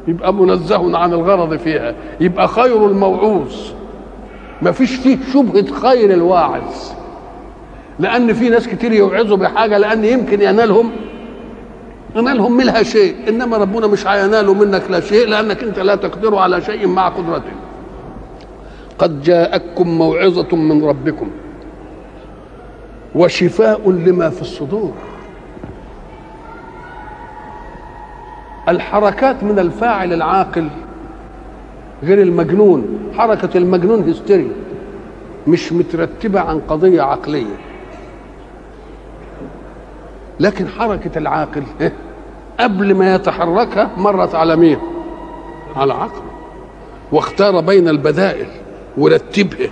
يبقى 0.08 0.34
منزه 0.34 0.98
عن 0.98 1.14
الغرض 1.14 1.56
فيها. 1.58 1.96
يبقى 2.20 2.48
خير 2.48 2.86
الموعوظ. 2.88 3.56
ما 4.62 4.72
فيش 4.72 4.96
فيه 4.96 5.18
شبهة 5.34 5.74
خير 5.74 6.14
الواعظ. 6.14 6.64
لأن 8.00 8.34
في 8.34 8.50
ناس 8.50 8.68
كتير 8.68 8.92
يوعظوا 8.92 9.38
بحاجة 9.38 9.78
لأن 9.78 10.06
يمكن 10.06 10.42
ينالهم 10.42 10.92
ينالهم 12.16 12.58
منها 12.58 12.84
شيء. 12.84 13.16
إنما 13.30 13.58
ربنا 13.58 13.88
مش 13.88 14.08
هيناله 14.08 14.54
منك 14.54 14.84
لا 14.90 15.00
شيء 15.00 15.28
لأنك 15.28 15.64
أنت 15.64 15.80
لا 15.80 15.96
تقدر 15.96 16.36
على 16.36 16.62
شيء 16.62 16.88
مع 16.88 17.10
قدرته. 17.10 17.67
قد 19.00 19.22
جاءتكم 19.22 19.88
موعظة 19.88 20.56
من 20.56 20.86
ربكم 20.86 21.30
وشفاء 23.16 23.92
لما 23.92 24.30
في 24.30 24.42
الصدور. 24.42 24.94
الحركات 28.70 29.44
من 29.44 29.60
الفاعل 29.60 30.14
العاقل 30.14 30.70
غير 32.04 32.22
المجنون 32.22 33.12
حركة 33.18 33.58
المجنون 33.58 34.10
هستيري 34.10 34.52
مش 35.48 35.74
مترتبة 35.74 36.40
عن 36.40 36.60
قضية 36.60 37.02
عقلية. 37.02 37.56
لكن 40.40 40.68
حركة 40.68 41.18
العاقل 41.18 41.64
قبل 42.60 42.96
ما 42.96 43.16
يتحركها 43.16 43.90
مرت 43.98 44.36
على 44.36 44.56
مين؟ 44.56 44.78
على 45.76 45.94
عقله. 45.94 46.22
واختار 47.12 47.62
بين 47.62 47.88
البدائل 47.88 48.48
ورتبها. 48.98 49.70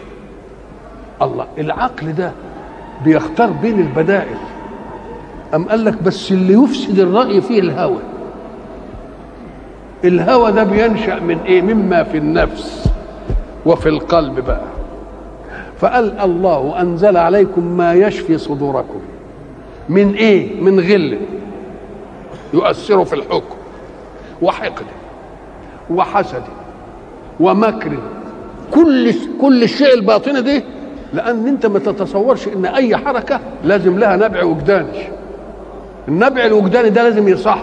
الله 1.22 1.48
العقل 1.58 2.14
ده 2.14 2.32
بيختار 3.06 3.52
بين 3.52 3.80
البدائل. 3.80 4.38
أم 5.56 5.64
قال 5.66 5.86
لك 5.86 6.04
بس 6.04 6.32
اللي 6.32 6.54
يفسد 6.54 7.00
الرأي 7.00 7.42
فيه 7.42 7.60
الهوى. 7.60 8.00
الهوى 10.04 10.52
ده 10.52 10.64
بينشأ 10.64 11.20
من 11.20 11.38
إيه؟ 11.40 11.62
مما 11.62 12.04
في 12.04 12.18
النفس 12.18 12.90
وفي 13.66 13.90
القلب 13.90 14.40
بقى. 14.40 14.66
فقال 15.80 16.20
الله 16.20 16.82
أنزل 16.82 17.18
عليكم 17.18 17.78
ما 17.78 17.94
يشفي 17.94 18.38
صدوركم. 18.38 19.00
من 19.90 20.14
إيه؟ 20.14 20.62
من 20.62 20.80
غل. 20.80 21.20
يؤثر 22.54 23.06
في 23.06 23.16
الحكم. 23.16 23.56
وحقد. 24.42 24.86
وحسد. 25.90 26.44
ومكر. 27.40 27.98
كل 28.76 29.14
كل 29.42 29.64
الشيء 29.64 29.94
الباطني 29.94 30.42
ده 30.42 30.64
لأن 31.14 31.48
أنت 31.48 31.66
ما 31.66 31.80
تتصورش 31.80 32.48
إن 32.48 32.66
أي 32.66 32.98
حركة 32.98 33.40
لازم 33.64 34.00
لها 34.00 34.16
نبع 34.16 34.44
وجداني 34.44 35.08
النبع 36.08 36.46
الوجداني 36.46 36.90
ده 36.90 37.04
لازم 37.04 37.28
يصح 37.28 37.62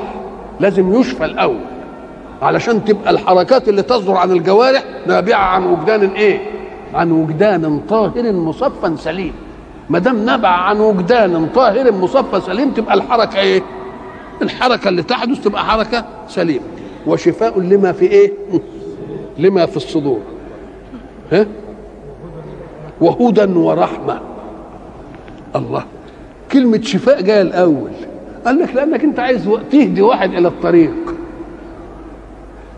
لازم 0.61 1.01
يشفى 1.01 1.25
الأول. 1.25 1.61
علشان 2.43 2.85
تبقى 2.85 3.11
الحركات 3.11 3.69
اللي 3.69 3.83
تصدر 3.83 4.13
عن 4.15 4.31
الجوارح 4.33 4.83
نابعة 5.07 5.45
عن 5.45 5.67
وجدان 5.67 6.09
إيه؟ 6.11 6.41
عن 6.95 7.13
وجدان 7.13 7.81
طاهر 7.89 8.33
مصفى 8.33 8.97
سليم. 8.97 9.33
ما 9.91 9.99
دام 9.99 10.31
نبع 10.31 10.49
عن 10.49 10.81
وجدان 10.81 11.49
طاهر 11.55 11.93
مصفى 11.93 12.41
سليم 12.41 12.71
تبقى 12.71 12.95
الحركة 12.95 13.39
إيه؟ 13.39 13.63
الحركة 14.43 14.89
اللي 14.89 15.03
تحدث 15.03 15.41
تبقى 15.45 15.65
حركة 15.65 16.05
سليمة. 16.29 16.65
وشفاء 17.07 17.61
لما 17.61 17.93
في 17.93 18.05
إيه؟ 18.07 18.33
لما 19.39 19.67
في 19.67 19.77
الصدور. 19.77 20.21
ها؟ 21.33 21.47
وهدى 23.01 23.53
ورحمة. 23.59 24.21
الله. 25.57 25.85
كلمة 26.53 26.81
شفاء 26.81 27.21
جاية 27.23 27.43
الأول. 27.43 27.91
قال 28.47 28.59
لك 28.59 28.75
لأنك 28.75 29.05
أنت 29.05 29.19
عايز 29.21 29.49
تهدي 29.73 30.03
واحد 30.03 30.35
إلى 30.35 30.49
الطريق. 30.49 31.15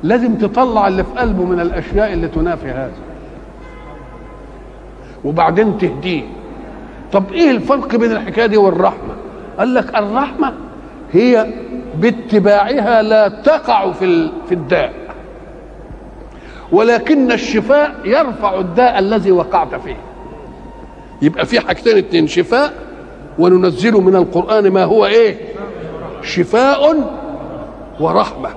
لازم 0.02 0.34
تطلع 0.34 0.88
اللي 0.88 1.04
في 1.04 1.10
قلبه 1.10 1.44
من 1.44 1.60
الأشياء 1.60 2.12
اللي 2.12 2.28
تنافي 2.28 2.68
هذا. 2.68 2.92
وبعدين 5.24 5.78
تهديه. 5.78 6.22
طب 7.12 7.32
إيه 7.32 7.50
الفرق 7.50 7.96
بين 7.96 8.12
الحكاية 8.12 8.46
دي 8.46 8.56
والرحمة؟ 8.56 9.14
قال 9.58 9.74
لك 9.74 9.94
الرحمة 9.96 10.52
هي 11.12 11.46
باتباعها 12.00 13.02
لا 13.02 13.28
تقع 13.28 13.92
في 13.92 14.30
في 14.48 14.54
الداء. 14.54 15.03
ولكن 16.74 17.32
الشفاء 17.32 17.94
يرفع 18.04 18.58
الداء 18.58 18.98
الذي 18.98 19.32
وقعت 19.32 19.74
فيه. 19.74 19.96
يبقى 21.22 21.46
في 21.46 21.60
حاجتين 21.60 21.96
اتنين 21.98 22.26
شفاء 22.26 22.72
وننزل 23.38 23.92
من 23.92 24.16
القرآن 24.16 24.70
ما 24.70 24.84
هو 24.84 25.06
إيه؟ 25.06 25.36
شفاء 26.22 27.10
ورحمة. 28.00 28.50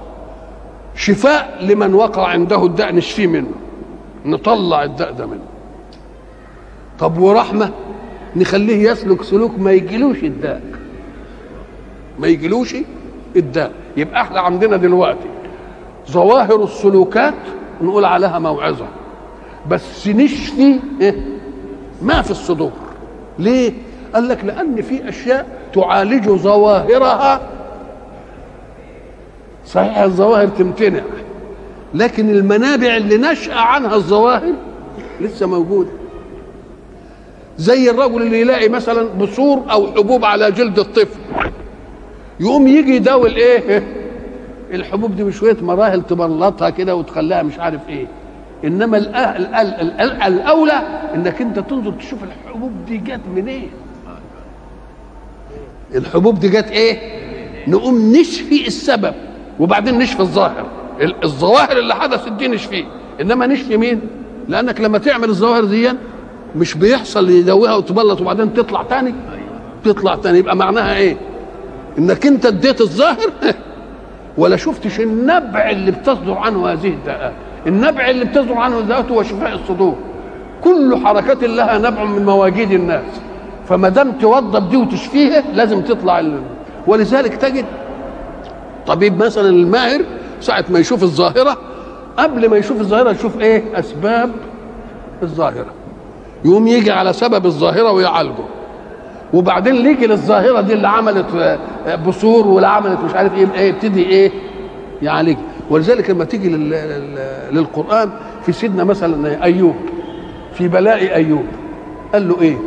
شفاء 0.96 1.58
لمن 1.62 1.94
وقع 1.94 2.28
عنده 2.28 2.66
الداء 2.66 2.96
نشفيه 2.96 3.28
منه. 3.28 3.52
نطلع 4.26 4.84
الداء 4.84 5.12
ده 5.12 5.26
منه. 5.26 5.46
طب 7.00 7.18
ورحمة؟ 7.18 7.70
نخليه 8.36 8.90
يسلك 8.92 9.24
سلوك 9.24 9.60
ما 9.60 9.72
يجيلوش 9.72 10.24
الداء. 10.24 10.62
ما 12.20 12.28
يجيلوش 12.28 12.76
الداء. 13.36 13.72
يبقى 13.98 14.22
إحنا 14.22 14.40
عندنا 14.42 14.78
دلوقتي 14.78 15.28
ظواهر 16.12 16.64
السلوكات 16.64 17.34
نقول 17.82 18.06
عليها 18.06 18.40
موعظة. 18.40 18.88
بس 19.70 20.08
نشفي 20.08 20.80
إيه؟ 21.02 21.16
ما 22.02 22.22
في 22.22 22.32
الصدور. 22.32 22.72
ليه؟ 23.40 23.74
قال 24.14 24.28
لك 24.28 24.46
لأن 24.46 24.82
في 24.82 25.10
أشياء 25.10 25.48
تعالج 25.74 26.30
ظواهرها. 26.30 27.42
صحيح 29.66 29.98
الظواهر 29.98 30.48
تمتنع. 30.48 31.02
لكن 31.94 32.30
المنابع 32.30 32.98
اللي 32.98 33.18
نشأ 33.18 33.56
عنها 33.56 33.96
الظواهر 33.96 34.54
لسه 35.22 35.48
موجودة. 35.48 35.90
زي 37.58 37.90
الرجل 37.90 38.22
اللي 38.22 38.42
يلاقي 38.42 38.70
مثلا 38.70 39.10
بثور 39.10 39.64
أو 39.72 39.88
حبوب 39.88 40.26
على 40.26 40.52
جلد 40.52 40.80
الطفل. 40.80 41.20
يقوم 42.40 42.68
يجي 42.68 42.96
يداول 42.96 43.36
إيه؟ 43.36 43.84
الحبوب 44.72 45.16
دي 45.16 45.24
بشوية 45.24 45.58
مراحل 45.62 46.02
تبلطها 46.04 46.70
كده 46.70 46.96
وتخليها 46.96 47.44
مش 47.44 47.60
عارف 47.60 47.90
إيه. 47.90 48.08
إنما 48.66 48.98
الأولى 50.28 50.74
إنك 51.16 51.42
أنت 51.42 51.60
تنظر 51.60 51.92
تشوف 51.92 52.20
الحبوب 52.24 52.72
دي 52.88 52.98
جت 52.98 53.22
منين. 53.36 53.48
إيه؟ 53.48 53.70
الحبوب 55.96 56.40
دي 56.40 56.50
جت 56.50 56.72
إيه؟ 56.72 57.00
نقوم 57.68 58.16
نشفي 58.16 58.68
السبب 58.68 59.14
وبعدين 59.60 60.00
نشفي 60.00 60.20
الظاهر. 60.20 60.66
الظواهر 61.24 61.78
اللي 61.78 61.96
حدثت 61.96 62.32
دي 62.32 62.48
نشفيه. 62.48 62.86
إنما 63.22 63.48
نشفي 63.48 63.78
مين؟ 63.78 64.02
لأنك 64.48 64.82
لما 64.82 64.98
تعمل 64.98 65.30
الظواهر 65.30 65.64
دي 65.66 65.90
مش 66.56 66.74
بيحصل 66.74 67.30
يدويها 67.30 67.76
وتبلط 67.76 68.22
وبعدين 68.22 68.54
تطلع 68.54 68.84
تاني؟ 68.84 69.14
تطلع 69.84 70.16
تاني. 70.16 70.38
يبقى 70.40 70.56
معناها 70.56 70.96
إيه؟ 70.96 71.18
إنك 71.98 72.26
أنت 72.26 72.46
اديت 72.46 72.82
الظاهر 72.82 73.32
ولا 74.38 74.56
شفتش 74.56 75.00
النبع 75.00 75.70
اللي 75.70 75.92
بتصدر 75.92 76.34
عنه 76.34 76.68
هذه 76.72 76.88
الداءات. 76.88 77.34
النبع 77.68 78.10
اللي 78.10 78.26
بتصدر 78.26 78.54
عنه 78.54 78.80
الداءات 78.80 79.12
هو 79.12 79.24
شفاء 79.24 79.54
الصدور. 79.54 79.96
كل 80.64 80.98
حركة 81.06 81.48
لها 81.48 81.78
نبع 81.78 82.04
من 82.04 82.26
مواجيد 82.26 82.72
الناس. 82.72 83.06
فما 83.70 83.90
دام 83.90 84.12
توضب 84.12 84.70
دي 84.70 84.78
وتشفيها 84.78 85.44
لازم 85.54 85.82
تطلع 85.82 86.20
ال... 86.20 86.42
ولذلك 86.88 87.36
تجد 87.36 87.66
طبيب 88.88 89.24
مثلا 89.24 89.50
الماهر 89.50 90.02
ساعة 90.42 90.66
ما 90.70 90.80
يشوف 90.80 91.04
الظاهرة 91.04 91.58
قبل 92.18 92.50
ما 92.50 92.58
يشوف 92.58 92.82
الظاهرة 92.82 93.12
يشوف 93.12 93.40
إيه؟ 93.40 93.80
أسباب 93.80 94.32
الظاهرة. 95.24 95.74
يقوم 96.46 96.68
يجي 96.68 96.92
على 96.92 97.14
سبب 97.14 97.46
الظاهرة 97.46 97.92
ويعالجه. 97.92 98.44
وبعدين 99.34 99.76
يجي 99.76 100.08
للظاهرة 100.08 100.62
دي 100.62 100.74
اللي 100.74 100.88
عملت 100.88 101.58
بثور 102.08 102.48
واللي 102.48 102.68
عملت 102.68 103.00
مش 103.06 103.14
عارف 103.14 103.34
إيه 103.34 103.62
يبتدي 103.68 104.04
إيه؟ 104.06 104.32
يعالج 105.02 105.38
ولذلك 105.70 106.10
لما 106.10 106.26
تيجي 106.26 106.50
لل... 106.50 106.70
لل... 106.70 107.18
للقرآن 107.52 108.10
في 108.46 108.52
سيدنا 108.52 108.84
مثلا 108.84 109.44
أيوب 109.44 109.76
في 110.54 110.68
بلاء 110.68 111.16
أيوب 111.16 111.46
قال 112.14 112.30
له 112.30 112.42
إيه؟ 112.42 112.58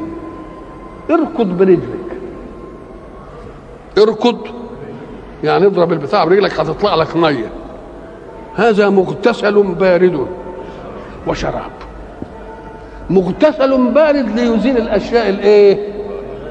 اركض 1.11 1.59
برجلك. 1.59 1.81
اركض. 3.99 4.39
يعني 5.45 5.67
اضرب 5.67 5.93
البتاع 5.93 6.25
برجلك 6.25 6.61
هتطلع 6.61 6.95
لك 6.95 7.17
ميه 7.17 7.51
هذا 8.57 8.89
مغتسل 8.89 9.63
بارد 9.63 10.27
وشراب. 11.27 11.71
مغتسل 13.11 13.93
بارد 13.93 14.39
ليزيل 14.39 14.77
الأشياء 14.77 15.29
الإيه؟ 15.29 15.90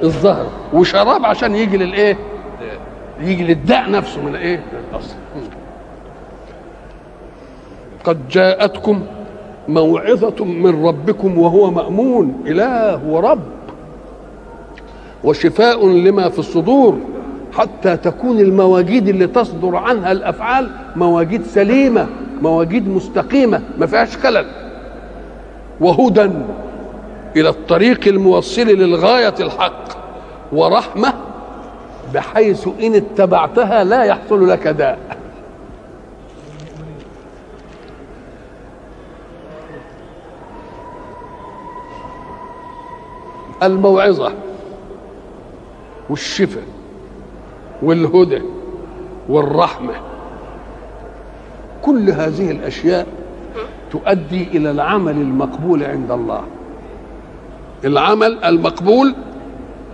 الظهر. 0.03 0.45
وشراب 0.73 1.25
عشان 1.25 1.55
يجي 1.55 1.77
للايه 1.77 2.17
يجي 3.21 3.43
للداء 3.43 3.91
نفسه 3.91 4.21
من 4.21 4.35
الايه 4.35 4.63
الأصل. 4.91 5.15
قد 8.03 8.29
جاءتكم 8.29 9.01
موعظة 9.67 10.45
من 10.45 10.85
ربكم 10.85 11.37
وهو 11.37 11.71
مأمون. 11.71 12.43
إله 12.45 13.05
ورب. 13.07 13.39
وشفاء 15.23 15.87
لما 15.87 16.29
في 16.29 16.39
الصدور. 16.39 16.99
حتى 17.53 17.97
تكون 17.97 18.39
المواجيد 18.39 19.07
اللي 19.07 19.27
تصدر 19.27 19.75
عنها 19.75 20.11
الأفعال 20.11 20.69
مواجيد 20.95 21.43
سليمة 21.43 22.07
مواجيد 22.41 22.89
مستقيمة 22.89 23.61
ما 23.77 23.85
فيهاش 23.85 24.17
خلل. 24.17 24.45
وهدى. 25.81 26.29
إلى 27.35 27.49
الطريق 27.49 28.07
الموصل 28.07 28.61
للغاية 28.61 29.35
الحق 29.39 29.83
ورحمة 30.51 31.13
بحيث 32.13 32.67
إن 32.81 32.95
اتبعتها 32.95 33.83
لا 33.83 34.03
يحصل 34.03 34.49
لك 34.49 34.67
داء. 34.67 34.99
الموعظة 43.63 44.31
والشفاء 46.09 46.63
والهدى 47.81 48.41
والرحمة 49.29 49.93
كل 51.81 52.09
هذه 52.09 52.51
الأشياء 52.51 53.07
تؤدي 53.91 54.43
إلى 54.43 54.71
العمل 54.71 55.11
المقبول 55.11 55.83
عند 55.83 56.11
الله. 56.11 56.43
العمل 57.85 58.43
المقبول 58.43 59.15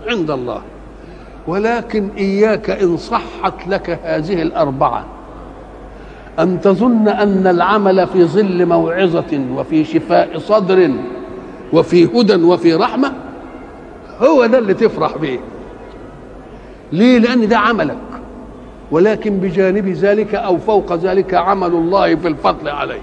عند 0.08 0.30
الله. 0.30 0.62
ولكن 1.46 2.08
إياك 2.18 2.70
إن 2.70 2.96
صحت 2.96 3.68
لك 3.68 4.00
هذه 4.04 4.42
الأربعة 4.42 5.04
أن 6.38 6.60
تظن 6.60 7.08
أن 7.08 7.46
العمل 7.46 8.06
في 8.06 8.24
ظل 8.24 8.66
موعظة 8.66 9.40
وفي 9.54 9.84
شفاء 9.84 10.38
صدر 10.38 10.90
وفي 11.72 12.04
هدى 12.04 12.34
وفي 12.44 12.74
رحمة 12.74 13.12
هو 14.20 14.46
ده 14.46 14.58
اللي 14.58 14.74
تفرح 14.74 15.16
به. 15.16 15.38
ليه؟ 16.92 17.18
لأن 17.18 17.48
ده 17.48 17.58
عملك. 17.58 17.96
ولكن 18.90 19.38
بجانب 19.38 19.88
ذلك 19.88 20.34
أو 20.34 20.58
فوق 20.58 20.92
ذلك 20.94 21.34
عمل 21.34 21.68
الله 21.68 22.14
في 22.14 22.28
الفضل 22.28 22.68
عليك. 22.68 23.00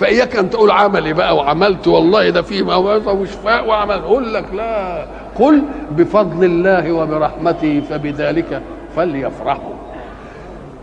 فإياك 0.00 0.36
أن 0.36 0.50
تقول 0.50 0.70
عملي 0.70 1.12
بقى 1.12 1.36
وعملت 1.36 1.88
والله 1.88 2.30
ده 2.30 2.42
فيه 2.42 2.62
موعظه 2.62 3.12
وشفاء 3.12 3.66
وعمل 3.68 3.94
أقول 3.98 4.34
لك 4.34 4.44
لا. 4.54 5.06
قل 5.38 5.62
بفضل 5.90 6.44
الله 6.44 6.92
وبرحمته 6.92 7.82
فبذلك 7.90 8.62
فليفرحوا. 8.96 9.72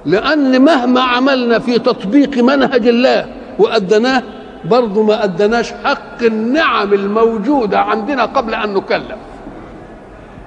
لأن 0.06 0.62
مهما 0.62 1.02
عملنا 1.02 1.60
في 1.60 1.80
تطبيق 1.80 2.38
منهج 2.38 2.88
الله 2.88 3.26
وأدناه 3.60 4.24
برضه 4.66 5.04
ما 5.04 5.24
أدناش 5.24 5.72
حق 5.84 6.24
النعم 6.24 6.94
الموجودة 6.94 7.80
عندنا 7.80 8.26
قبل 8.26 8.54
أن 8.54 8.74
نكلف 8.74 9.16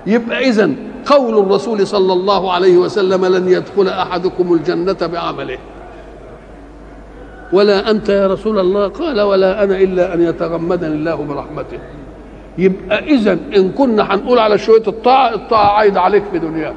يبقى 0.06 0.48
اذا 0.48 0.70
قول 1.06 1.38
الرسول 1.38 1.86
صلى 1.86 2.12
الله 2.12 2.52
عليه 2.52 2.76
وسلم 2.76 3.24
لن 3.24 3.48
يدخل 3.48 3.88
أحدكم 3.88 4.52
الجنة 4.54 5.06
بعمله. 5.12 5.58
ولا 7.52 7.90
أنت 7.90 8.08
يا 8.08 8.26
رسول 8.26 8.58
الله؟ 8.58 8.88
قال 8.88 9.20
ولا 9.20 9.64
أنا 9.64 9.76
إلا 9.76 10.14
أن 10.14 10.22
يتغمدني 10.22 10.94
الله 10.94 11.14
برحمته. 11.14 11.78
يبقى 12.58 13.04
إذا 13.04 13.32
إن 13.56 13.70
كنا 13.72 14.14
هنقول 14.14 14.38
على 14.38 14.58
شوية 14.58 14.82
الطاعة 14.88 15.34
الطاعة 15.34 15.70
عايدة 15.76 16.00
عليك 16.00 16.24
في 16.32 16.38
دنياك. 16.38 16.74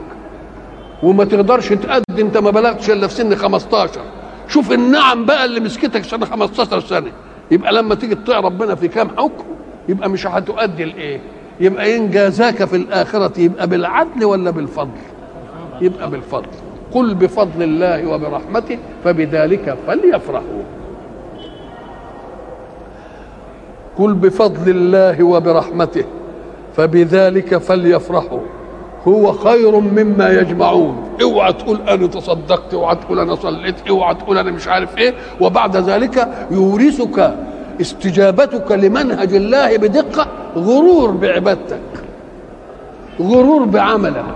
وما 1.04 1.24
تقدرش 1.26 1.70
تأدي 1.70 2.22
أنت 2.22 2.38
ما 2.38 2.52
بلغتش 2.52 2.90
إلا 2.90 3.08
في 3.08 3.14
سن 3.14 3.36
15 3.36 4.02
شوف 4.48 4.72
النعم 4.72 5.26
بقى 5.26 5.46
اللي 5.46 5.60
مسكتك 5.60 6.04
سنة 6.04 6.26
15 6.26 6.80
سنة. 6.80 7.12
يبقى 7.52 7.74
لما 7.74 7.96
تيجي 7.96 8.16
تطيع 8.16 8.40
ربنا 8.40 8.76
في 8.76 8.88
كام 8.88 9.10
حكم 9.18 9.44
يبقى 9.90 10.10
مش 10.10 10.28
هتؤدي 10.28 10.84
الايه 10.84 11.20
يبقى 11.60 11.98
ان 11.98 12.12
جازاك 12.12 12.66
في 12.66 12.76
الآخرة 12.76 13.40
يبقى 13.42 13.68
بالعدل 13.68 14.26
ولا 14.26 14.52
بالفضل؟ 14.52 14.90
يبقى 15.82 16.10
بالفضل. 16.10 16.48
قل 16.94 17.14
بفضل 17.14 17.64
الله 17.64 18.08
وبرحمته 18.10 18.78
فبذلك 19.04 19.78
فليفرحوا. 19.88 20.64
قل 23.98 24.14
بفضل 24.14 24.72
الله 24.72 25.24
وبرحمته 25.24 26.04
فبذلك 26.78 27.58
فليفرحوا. 27.58 28.40
هو 29.08 29.32
خير 29.32 29.80
مما 29.80 30.30
يجمعون. 30.30 31.10
اوعى 31.22 31.54
تقول 31.54 31.80
أنا 31.90 32.08
تصدقت 32.08 32.74
اوعى 32.74 32.96
تقول 32.96 33.20
أنا 33.20 33.36
صليت 33.36 33.76
اوعى 33.90 34.16
تقول 34.16 34.38
أنا 34.38 34.52
مش 34.52 34.68
عارف 34.68 34.98
إيه. 34.98 35.14
وبعد 35.42 35.78
ذلك 35.78 36.28
يورثك 36.52 37.36
استجابتك 37.82 38.72
لمنهج 38.72 39.34
الله 39.36 39.78
بدقة 39.78 40.28
غرور 40.56 41.12
بعبادتك 41.12 41.80
غرور 43.22 43.64
بعملك. 43.64 44.36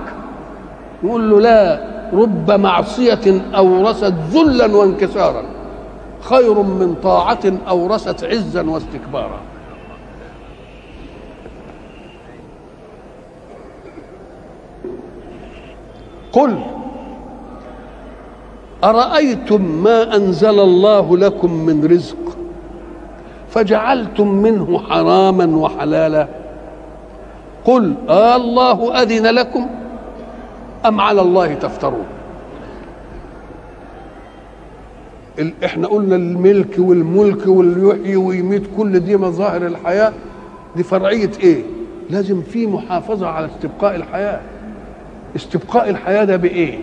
يقول 1.03 1.29
له 1.29 1.39
لا 1.39 1.92
رب 2.13 2.51
معصية 2.51 3.41
أورثت 3.55 4.13
ذلا 4.31 4.75
وانكسارا 4.75 5.43
خير 6.21 6.61
من 6.61 6.95
طاعة 7.03 7.39
أورثت 7.69 8.23
عزا 8.23 8.69
واستكبارا. 8.69 9.39
قل 16.33 16.59
أرأيتم 18.83 19.61
ما 19.83 20.15
أنزل 20.15 20.59
الله 20.59 21.17
لكم 21.17 21.53
من 21.53 21.85
رزق 21.85 22.37
فجعلتم 23.49 24.27
منه 24.27 24.79
حراما 24.89 25.57
وحلالا؟ 25.57 26.27
قل 27.65 27.93
آه 28.09 28.35
الله 28.35 29.01
أذن 29.01 29.27
لكم 29.27 29.67
أم 30.85 31.01
على 31.01 31.21
الله 31.21 31.53
تفترون؟ 31.53 32.05
إحنا 35.65 35.87
قلنا 35.87 36.15
الملك 36.15 36.75
والملك 36.77 37.47
واليحيي 37.47 38.15
ويميت 38.15 38.63
كل 38.77 38.99
دي 38.99 39.17
مظاهر 39.17 39.65
الحياة. 39.67 40.13
دي 40.75 40.83
فرعية 40.83 41.31
إيه؟ 41.43 41.63
لازم 42.09 42.41
في 42.41 42.67
محافظة 42.67 43.27
على 43.27 43.45
استبقاء 43.45 43.95
الحياة. 43.95 44.41
استبقاء 45.35 45.89
الحياة 45.89 46.23
ده 46.23 46.35
بإيه؟ 46.35 46.79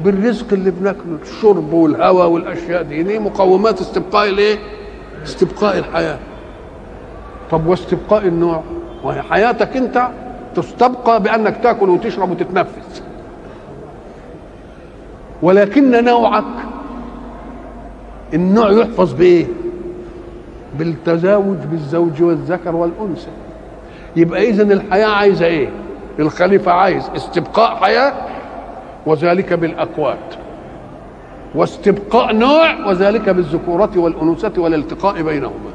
بالرزق 0.00 0.52
اللي 0.52 0.70
بناكله 0.70 1.18
الشرب 1.22 1.72
والهواء 1.72 2.28
والأشياء 2.28 2.82
دي. 2.82 3.02
دي 3.02 3.18
مقومات 3.18 3.80
استبقاء 3.80 4.28
الإيه؟ 4.28 4.58
استبقاء 5.24 5.78
الحياة. 5.78 6.18
طب 7.50 7.66
واستبقاء 7.66 8.26
النوع؟ 8.26 8.62
وهي 9.04 9.22
حياتك 9.22 9.76
أنت 9.76 10.08
تستبقى 10.54 11.22
بأنك 11.22 11.56
تأكل 11.62 11.88
وتشرب 11.88 12.30
وتتنفس. 12.30 13.02
ولكن 15.42 16.04
نوعك 16.04 16.44
النوع 18.34 18.70
يحفظ 18.70 19.12
بإيه؟ 19.12 19.46
بالتزاوج 20.78 21.56
بالزوج 21.70 22.22
والذكر 22.22 22.76
والأنثى. 22.76 23.30
يبقى 24.16 24.48
اذا 24.50 24.62
الحياة 24.62 25.06
عايزة 25.08 25.46
إيه؟ 25.46 25.68
الخليفة 26.18 26.72
عايز 26.72 27.10
استبقاء 27.16 27.76
حياة 27.76 28.12
وذلك 29.06 29.52
بالأقوات. 29.52 30.34
واستبقاء 31.54 32.32
نوع 32.32 32.86
وذلك 32.86 33.28
بالذكورة 33.28 33.90
والأنوثة 33.96 34.62
والالتقاء 34.62 35.22
بينهما. 35.22 35.70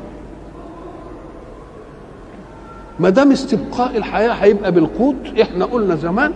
ما 2.99 3.09
دام 3.09 3.31
استبقاء 3.31 3.97
الحياة 3.97 4.31
هيبقى 4.31 4.71
بالقوت. 4.71 5.15
إحنا 5.41 5.65
قلنا 5.65 5.95
زمان 5.95 6.31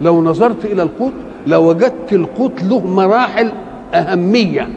لو 0.00 0.22
نظرت 0.22 0.64
إلى 0.64 0.82
القوت 0.82 1.12
لوجدت 1.46 2.12
القوت 2.12 2.62
له 2.62 2.86
مراحل 2.86 3.52
أهمية. 3.94 4.68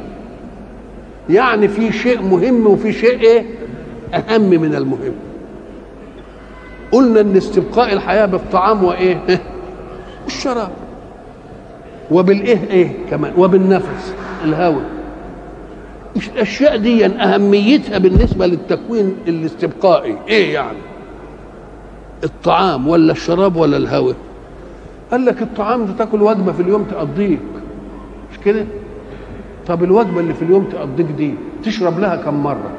يعني 1.30 1.68
في 1.68 1.92
شيء 1.92 2.22
مهم 2.22 2.68
وفي 2.68 2.94
شيء 2.94 3.20
إيه؟ 3.20 3.46
أهم 4.14 4.42
من 4.42 4.76
المهم. 4.76 5.14
قلنا 6.92 7.22
إن 7.22 7.38
استبقاء 7.38 7.94
الحياة 7.94 8.26
بالطعام 8.26 8.84
وإيه؟ 8.84 9.22
الشراب 10.28 10.72
وبالإيه؟ 12.12 12.60
إيه 12.72 12.92
كمان؟ 13.10 13.34
وبالنفس. 13.38 14.14
الهواء 14.44 14.86
الأشياء 16.34 16.78
دي 16.78 17.06
أهميتها 17.06 17.98
بالنسبة 17.98 18.48
للتكوين 18.48 19.16
الاستبقائي. 19.28 20.18
إيه 20.28 20.54
يعني؟ 20.54 20.78
الطعام 22.26 22.88
ولا 22.88 23.12
الشراب 23.12 23.56
ولا 23.56 23.78
الهواء 23.78 24.16
قال 25.12 25.26
لك 25.26 25.42
الطعام 25.42 25.86
ده 25.86 25.94
تاكل 25.94 26.22
وجبة 26.22 26.52
في 26.52 26.62
اليوم 26.62 26.84
تقضيك. 26.84 27.40
مش 28.32 28.38
كده؟ 28.46 28.66
طب 29.68 29.84
الوجبة 29.84 30.20
اللي 30.20 30.34
في 30.34 30.42
اليوم 30.42 30.64
تقضيك 30.64 31.06
دي 31.06 31.34
تشرب 31.64 32.00
لها 32.00 32.16
كم 32.16 32.44
مرة؟ 32.44 32.72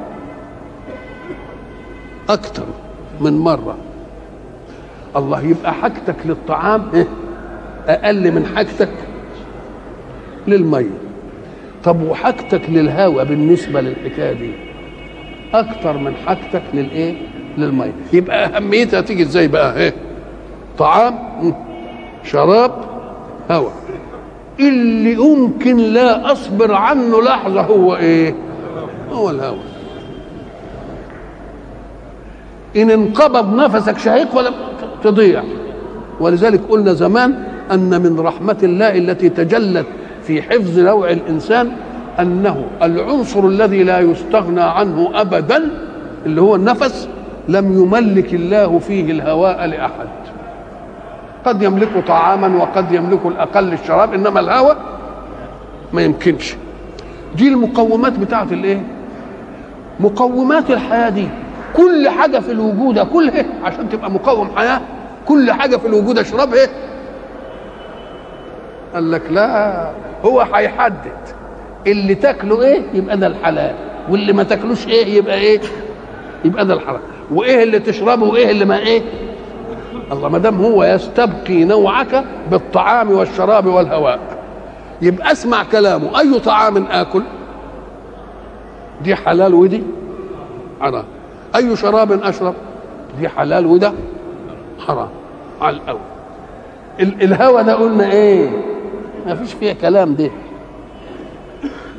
أكتر 2.29 2.63
من 3.21 3.37
مرة. 3.37 3.75
الله 5.15 5.41
يبقى 5.41 5.73
حاجتك 5.73 6.15
للطعام 6.25 6.81
أقل 7.87 8.31
من 8.31 8.45
حاجتك 8.55 8.89
للمية. 10.47 10.97
طب 11.83 12.01
وحاجتك 12.01 12.61
للهواء 12.69 13.25
بالنسبة 13.25 13.81
للحكاية 13.81 14.33
دي 14.33 14.51
أكتر 15.53 15.97
من 15.97 16.13
حاجتك 16.25 16.63
للإيه؟ 16.73 17.15
للميه 17.57 17.93
يبقى 18.13 18.45
أهميتها 18.45 19.01
تيجي 19.01 19.23
إزاي 19.23 19.47
بقى؟ 19.47 19.77
إيه؟ 19.77 19.93
طعام؟ 20.77 21.15
شراب؟ 22.23 22.71
هواء 23.51 23.71
اللي 24.59 25.13
يمكن 25.13 25.77
لا 25.77 26.31
أصبر 26.31 26.73
عنه 26.73 27.21
لحظة 27.21 27.61
هو 27.61 27.95
إيه؟ 27.95 28.35
هو 29.11 29.29
الهواء 29.29 29.57
إن 32.77 32.91
انقبض 32.91 33.55
نفسك 33.55 33.97
شهيق 33.97 34.37
ولا 34.37 34.51
تضيع. 35.03 35.43
ولذلك 36.19 36.61
قلنا 36.69 36.93
زمان 36.93 37.43
أن 37.71 38.01
من 38.01 38.19
رحمة 38.19 38.57
الله 38.63 38.97
التي 38.97 39.29
تجلت 39.29 39.85
في 40.23 40.41
حفظ 40.41 40.79
نوع 40.79 41.11
الإنسان 41.11 41.71
أنه 42.19 42.65
العنصر 42.81 43.47
الذي 43.47 43.83
لا 43.83 43.99
يستغنى 43.99 44.61
عنه 44.61 45.09
ابدا 45.13 45.69
اللي 46.25 46.41
هو 46.41 46.55
النفس 46.55 47.09
لم 47.49 47.81
يملك 47.83 48.33
الله 48.33 48.79
فيه 48.79 49.11
الهواء 49.11 49.65
لأحد. 49.65 50.07
قد 51.45 51.61
يملك 51.61 51.89
طعاما 52.07 52.57
وقد 52.63 52.91
يملك 52.91 53.25
الأقل 53.25 53.73
الشراب 53.73 54.13
إنما 54.13 54.39
الهواء 54.39 54.77
ما 55.93 56.01
يمكنش. 56.01 56.55
دي 57.35 57.47
المقومات 57.47 58.19
بتاعت 58.19 58.51
الإيه؟ 58.51 58.81
مقومات 59.99 60.71
الحياة 60.71 61.09
دي. 61.09 61.27
كل 61.75 62.09
حاجة 62.09 62.39
في 62.39 62.51
الوجود 62.51 62.99
كلها 62.99 63.45
عشان 63.63 63.89
تبقى 63.89 64.11
مقوم 64.11 64.49
حياة 64.55 64.81
كل 65.25 65.51
حاجة 65.51 65.75
في 65.77 65.87
الوجود 65.87 66.17
اشربها 66.19 66.67
قال 68.93 69.11
لك 69.11 69.21
لا 69.31 69.89
هو 70.25 70.41
هيحدد. 70.41 71.11
اللي 71.87 72.15
تاكله 72.15 72.61
إيه؟ 72.63 72.81
يبقى 72.93 73.17
ده 73.17 73.27
الحلال. 73.27 73.75
واللي 74.09 74.33
ما 74.33 74.43
تاكلوش 74.43 74.87
إيه؟ 74.87 75.17
يبقى 75.17 75.35
إيه؟ 75.35 75.59
يبقى 76.45 76.65
ده 76.65 76.73
الحرام. 76.73 76.99
وإيه 77.31 77.63
اللي 77.63 77.79
تشربه 77.79 78.25
وإيه 78.27 78.51
اللي 78.51 78.65
ما 78.65 78.77
إيه؟ 78.79 79.01
الله 80.11 80.29
ما 80.29 80.37
دام 80.37 80.61
هو 80.61 80.83
يستبقي 80.83 81.63
نوعك 81.63 82.23
بالطعام 82.51 83.11
والشراب 83.11 83.65
والهواء. 83.65 84.19
يبقى 85.01 85.31
اسمع 85.31 85.63
كلامه. 85.63 86.19
أي 86.19 86.39
طعام 86.39 86.85
آكل؟ 86.91 87.23
دي 89.03 89.15
حلال 89.15 89.53
ودي 89.53 89.83
حرام. 90.81 91.03
أي 91.55 91.75
شراب 91.75 92.11
أشرب؟ 92.11 92.53
دي 93.19 93.29
حلال 93.29 93.65
وده 93.65 93.93
حرام. 94.87 95.09
على 95.61 95.75
الأول. 95.77 95.99
الهوى 96.99 97.63
ده 97.63 97.75
قلنا 97.75 98.11
إيه؟ 98.11 98.49
ما 99.25 99.35
فيش 99.35 99.53
فيها 99.53 99.73
كلام 99.73 100.15
ده. 100.15 100.29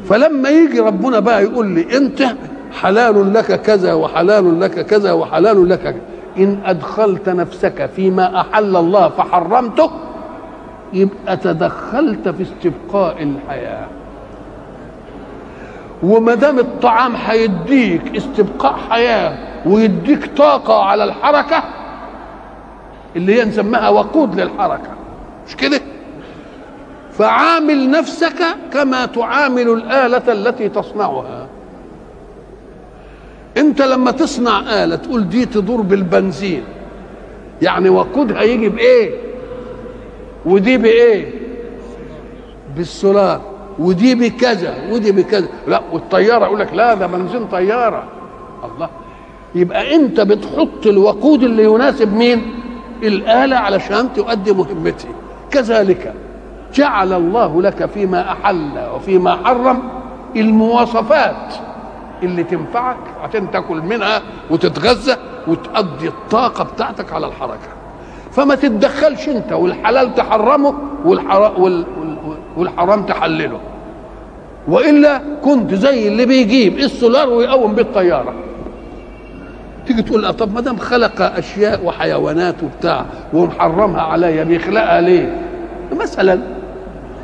فلما 0.05 0.49
يجي 0.49 0.81
ربنا 0.81 1.21
بقى 1.21 1.43
يقول 1.43 1.67
لي 1.67 1.97
أنت 1.97 2.23
حلال 2.83 3.35
لك 3.35 3.63
كذا 3.63 3.93
وحلال 3.95 4.61
لك 4.61 4.87
كذا 4.87 5.13
وحلال 5.13 5.69
لك 5.69 5.79
كذا. 5.79 6.01
إن 6.39 6.59
أدخلت 6.65 7.29
نفسك 7.29 7.91
فيما 7.97 8.41
أحل 8.41 8.77
الله 8.77 9.09
فحرمته 9.09 9.91
يبقى 10.93 11.37
تدخلت 11.37 12.29
في 12.29 12.43
استبقاء 12.43 13.23
الحياة. 13.23 13.87
وما 16.03 16.35
دام 16.35 16.59
الطعام 16.59 17.17
هيديك 17.17 18.17
استبقاء 18.17 18.77
حياة 18.91 19.37
ويديك 19.67 20.37
طاقة 20.37 20.83
على 20.83 21.05
الحركة 21.05 21.63
اللي 23.17 23.41
هي 23.41 23.45
نسميها 23.45 23.89
وقود 23.89 24.41
للحركة. 24.41 24.91
مش 25.49 25.57
كده؟ 25.57 25.81
فعامل 27.13 27.91
نفسك 27.91 28.43
كما 28.73 29.07
تعامل 29.07 29.69
الآلة 29.69 30.33
التي 30.33 30.69
تصنعها. 30.69 31.47
انت 33.59 33.83
لما 33.83 34.11
تصنع 34.11 34.85
آلة 34.85 34.97
تقول 34.97 35.29
دي 35.29 35.47
تدور 35.47 35.81
بالبنزين 35.83 36.63
يعني 37.63 37.89
وقودها 37.89 38.43
يجي 38.43 38.69
بإيه؟ 38.69 39.11
ودي 40.47 40.77
بإيه؟ 40.77 41.31
بالسولار 42.77 43.41
ودي 43.79 44.15
بكذا 44.15 44.75
ودي 44.91 45.13
بكذا. 45.13 45.49
لا 45.69 45.83
والطيارة 45.93 46.45
يقول 46.45 46.61
لك 46.61 46.73
لا 46.75 46.95
ده 46.95 47.07
بنزين 47.07 47.47
طيارة. 47.47 48.05
الله. 48.65 48.89
يبقى 49.55 49.95
انت 49.95 50.21
بتحط 50.21 50.87
الوقود 50.87 51.43
اللي 51.43 51.65
يناسب 51.65 52.13
مين؟ 52.17 52.43
الآلة 53.03 53.57
علشان 53.57 54.13
تؤدي 54.13 54.53
مهمتها 54.53 55.11
كذلك 55.51 56.15
جعل 56.75 57.13
الله 57.13 57.63
لك 57.63 57.87
فيما 57.87 58.33
أحل 58.33 58.71
وفيما 58.95 59.37
حرم 59.45 59.83
المواصفات. 60.37 61.55
اللي 62.23 62.45
تنفعك 62.45 62.97
عشان 63.23 63.51
تاكل 63.51 63.77
منها 63.77 64.23
وتتغذى 64.51 65.17
وتقضي 65.49 66.09
الطاقة 66.09 66.65
بتاعتك 66.65 67.13
على 67.13 67.27
الحركة. 67.27 67.69
فما 68.33 68.55
تتدخلش 68.55 69.29
انت 69.29 69.53
والحلال 69.53 70.15
تحرمه 70.15 70.75
والحرام, 71.05 71.85
والحرام 72.57 73.03
تحلله. 73.03 73.61
وإلا 74.69 75.23
كنت 75.45 75.75
زي 75.75 76.09
اللي 76.09 76.27
بيجيب 76.27 76.79
السولار 76.79 77.31
ويقوم 77.31 77.75
بيه 77.75 77.83
الطياره 77.83 78.35
تيجي 79.87 80.03
تقول 80.03 80.33
طب 80.33 80.55
ما 80.55 80.61
دام 80.61 80.77
خلق 80.77 81.23
أشياء 81.23 81.85
وحيوانات 81.85 82.55
وبتاع 82.63 83.05
ومحرمها 83.33 84.03
عليا 84.03 84.45
بيخلقها 84.45 85.01
ليه؟ 85.01 85.41
مثلا 86.01 86.41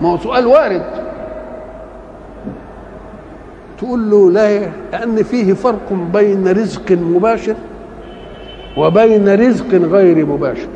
ما 0.00 0.08
هو 0.12 0.18
سؤال 0.18 0.46
وارد. 0.46 1.03
تقول 3.78 4.10
له 4.10 4.30
لا 4.30 4.70
لأن 4.92 5.22
فيه 5.22 5.52
فرق 5.52 5.92
بين 6.12 6.48
رزق 6.48 6.92
مباشر 6.92 7.54
وبين 8.76 9.48
رزق 9.48 9.66
غير 9.74 10.26
مباشر. 10.26 10.68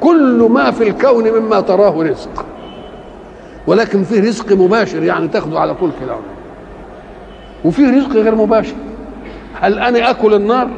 كل 0.00 0.48
ما 0.50 0.70
في 0.70 0.88
الكون 0.88 1.30
مما 1.30 1.60
تراه 1.60 2.02
رزق 2.02 2.46
ولكن 3.66 4.04
فيه 4.04 4.20
رزق 4.20 4.52
مباشر 4.52 5.02
يعني 5.02 5.28
تاخده 5.28 5.60
على 5.60 5.74
طول 5.74 5.90
كده 6.00 6.14
وفيه 7.64 7.96
رزق 7.98 8.10
غير 8.12 8.34
مباشر. 8.34 8.74
هل 9.60 9.78
أنا 9.78 10.10
آكل 10.10 10.34
النار؟ 10.34 10.68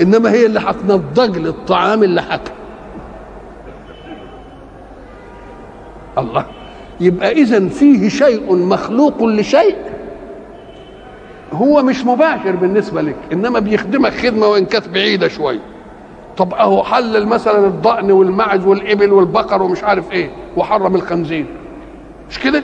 إنما 0.00 0.30
هي 0.30 0.46
اللي 0.46 0.60
هتنضج 0.60 1.38
لي 1.38 1.48
الطعام 1.48 2.02
اللي 2.02 2.20
هاكله. 2.20 2.54
الله. 6.18 6.44
يبقى 7.00 7.32
اذا 7.32 7.68
فيه 7.68 8.08
شيء 8.08 8.56
مخلوق 8.56 9.22
لشيء 9.24 9.76
هو 11.52 11.82
مش 11.82 12.04
مباشر 12.04 12.56
بالنسبة 12.56 13.02
لك 13.02 13.16
إنما 13.32 13.58
بيخدمك 13.58 14.12
خدمة 14.12 14.46
وإن 14.46 14.64
كانت 14.64 14.88
بعيدة 14.88 15.28
شوية 15.28 15.60
طب 16.36 16.54
أهو 16.54 16.82
حلل 16.84 17.26
مثلا 17.26 17.66
الضأن 17.66 18.10
والمعز 18.12 18.66
والإبل 18.66 19.12
والبقر 19.12 19.62
ومش 19.62 19.84
عارف 19.84 20.12
إيه 20.12 20.30
وحرم 20.56 20.94
الخنزير. 20.94 21.46
مش 22.30 22.38
كده؟ 22.38 22.62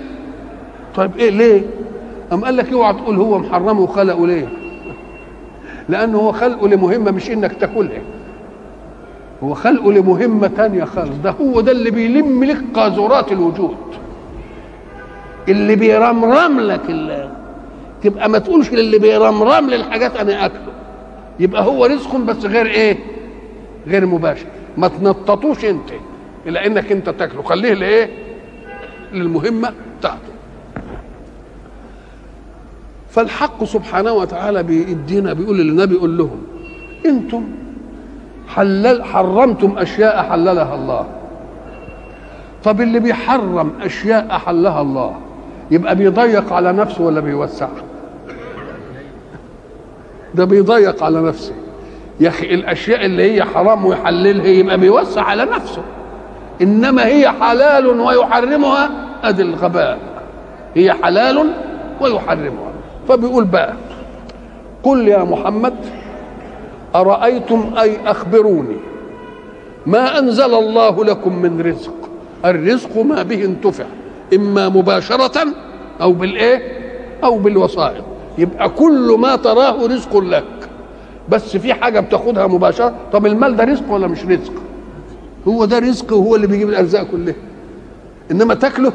طيب 0.94 1.11
إيه 1.18 1.31
ليه؟ 1.31 1.62
أم 2.33 2.44
قال 2.44 2.57
لك 2.57 2.73
اوعى 2.73 2.92
تقول 2.92 3.16
هو 3.16 3.38
محرمه 3.38 3.81
وخلقه 3.81 4.27
ليه؟ 4.27 4.49
لأنه 5.88 6.18
هو 6.18 6.33
خلقه 6.33 6.68
لمهمة 6.68 7.11
مش 7.11 7.31
إنك 7.31 7.53
تاكلها. 7.53 8.01
هو 9.42 9.55
خلقه 9.55 9.92
لمهمة 9.92 10.47
تانية 10.47 10.85
خالص. 10.85 11.16
ده 11.25 11.31
هو 11.31 11.61
ده 11.61 11.73
اللي 11.73 11.90
بيلم 11.90 12.44
لك 12.44 12.59
قاذورات 12.75 13.33
الوجود. 13.33 13.77
اللي 15.48 15.76
بيرمرم 15.76 16.61
لك 16.61 16.80
اللي 16.88 17.30
تبقى 18.02 18.28
ما 18.28 18.38
تقولش 18.38 18.70
للي 18.70 18.98
بيرمرم 18.98 19.70
للحاجات 19.70 20.16
أنا 20.16 20.46
أكله. 20.46 20.72
يبقى 21.40 21.64
هو 21.64 21.85
رزق 21.87 22.16
بس 22.16 22.44
غير 22.44 22.66
إيه؟ 22.66 22.98
غير 23.87 24.07
مباشر. 24.07 24.46
ما 24.76 24.88
تنططوش 24.88 25.64
أنت 25.64 25.90
إلى 26.46 26.66
انك 26.66 26.92
أنت 26.92 27.11
تاكله. 27.11 27.42
خليه 27.42 27.74
لإيه؟ 27.74 28.11
للمهمة 29.12 29.72
بتاعته. 29.98 30.18
فالحق 33.11 33.64
سبحانه 33.64 34.12
وتعالى 34.12 34.62
بيدينا 34.62 35.33
بيقول 35.33 35.59
للنبي 35.59 35.94
يقول 35.94 36.18
لهم 36.18 36.42
أنتم 37.07 37.44
حلل 38.48 39.04
حرمتم 39.04 39.78
أشياء 39.78 40.22
حللها 40.22 40.74
الله. 40.74 41.07
طب 42.64 42.80
اللي 42.80 43.00
بيحرم 43.00 43.72
أشياء 43.83 44.37
احلها 44.37 44.80
الله 44.80 45.16
يبقى 45.70 45.96
بيضيق 45.96 46.53
على 46.53 46.72
نفسه 46.72 47.05
ولا 47.05 47.20
بيوسع؟ 47.20 47.68
ده 50.35 50.44
بيضيق 50.44 51.03
على 51.03 51.22
نفسه. 51.22 51.53
يا 52.20 52.29
أخي 52.29 52.55
الأشياء 52.55 53.05
اللي 53.05 53.35
هي 53.35 53.44
حرام 53.44 53.85
ويحللها 53.87 54.46
يبقى 54.46 54.79
بيوسع 54.79 55.22
على 55.22 55.44
نفسه. 55.44 55.83
إنما 56.62 57.07
هي 57.07 57.31
حلال 57.31 57.87
ويحرمها 57.87 58.90
أدي 59.24 59.42
الغباء. 59.42 59.98
هي 60.74 60.92
حلال 60.92 61.50
ويحرمها. 62.00 62.72
فبيقول 63.09 63.44
بقى 63.44 63.74
قل 64.83 65.09
يا 65.09 65.24
محمد 65.24 65.74
أرأيتم 66.94 67.74
أي 67.79 67.96
أخبروني؟ 68.07 68.77
ما 69.87 70.18
أنزل 70.18 70.55
الله 70.55 71.05
لكم 71.05 71.42
من 71.42 71.61
رزق. 71.61 71.94
الرزق 72.44 72.98
ما 72.98 73.22
به 73.22 73.44
انتفع. 73.44 73.85
إما 74.34 74.68
مباشرة 74.68 75.46
أو 76.00 76.12
بالإيه؟ 76.12 76.62
أو 77.24 77.38
بالوسائط. 77.38 78.04
يبقى 78.38 78.68
كل 78.68 79.16
ما 79.18 79.37
تراه 79.37 79.87
رزق 79.87 80.16
لك. 80.16 80.44
بس 81.28 81.56
في 81.56 81.74
حاجة 81.74 82.00
بتاخدها 82.00 82.46
مباشرة. 82.46 82.94
طب 83.12 83.26
المال 83.26 83.56
ده 83.56 83.64
رزق 83.64 83.90
ولا 83.92 84.06
مش 84.06 84.24
رزق؟ 84.24 84.52
هو 85.48 85.64
ده 85.64 85.78
رزق 85.78 86.12
وهو 86.12 86.37
اللي 86.37 86.46
بيجيب 86.46 86.68
الأرزاق 86.68 87.02
كلها. 87.02 87.34
إنما 88.30 88.54
تاكله؟ 88.54 88.92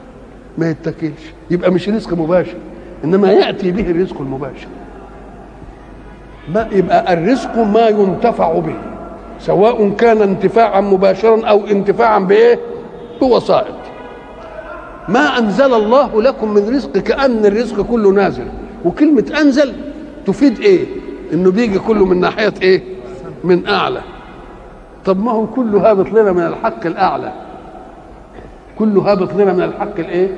ما 0.58 0.70
يتاكلش. 0.70 1.22
يبقى 1.50 1.70
مش 1.70 1.88
رزق 1.88 2.12
مباشر. 2.12 2.56
إنما 3.04 3.32
يأتي 3.32 3.70
به 3.70 3.90
الرزق 3.90 4.20
المباشر. 4.20 4.68
ما 6.54 6.68
يبقى 6.72 7.12
الرزق 7.12 7.58
ما 7.58 7.88
ينتفع 7.88 8.58
به. 8.58 8.74
سواء 9.40 9.90
كان 9.90 10.22
انتفاعا 10.22 10.80
مباشرا 10.80 11.46
أو 11.46 11.66
انتفاعا 11.66 12.18
بإيه؟ 12.18 12.58
بوسائط. 13.20 13.77
ما 15.08 15.38
أنزل 15.38 15.74
الله 15.74 16.22
لكم 16.22 16.54
من 16.54 16.68
رزق 16.74 16.92
كأن 16.98 17.46
الرزق 17.46 17.80
كله 17.82 18.10
نازل. 18.10 18.44
وكلمة 18.84 19.24
أنزل 19.40 19.72
تفيد 20.26 20.60
إيه؟ 20.60 20.86
إنه 21.32 21.50
بيجي 21.50 21.78
كله 21.78 22.04
من 22.06 22.20
ناحية 22.20 22.54
إيه؟ 22.62 22.82
من 23.44 23.66
أعلى. 23.66 24.00
طب 25.04 25.24
ما 25.24 25.32
هو 25.32 25.46
كله 25.46 25.90
هابط 25.90 26.06
لنا 26.06 26.32
من 26.32 26.46
الحق 26.46 26.86
الأعلى. 26.86 27.32
كله 28.78 29.12
هابط 29.12 29.34
لنا 29.34 29.52
من 29.52 29.62
الحق 29.62 29.98
الإيه؟ 29.98 30.28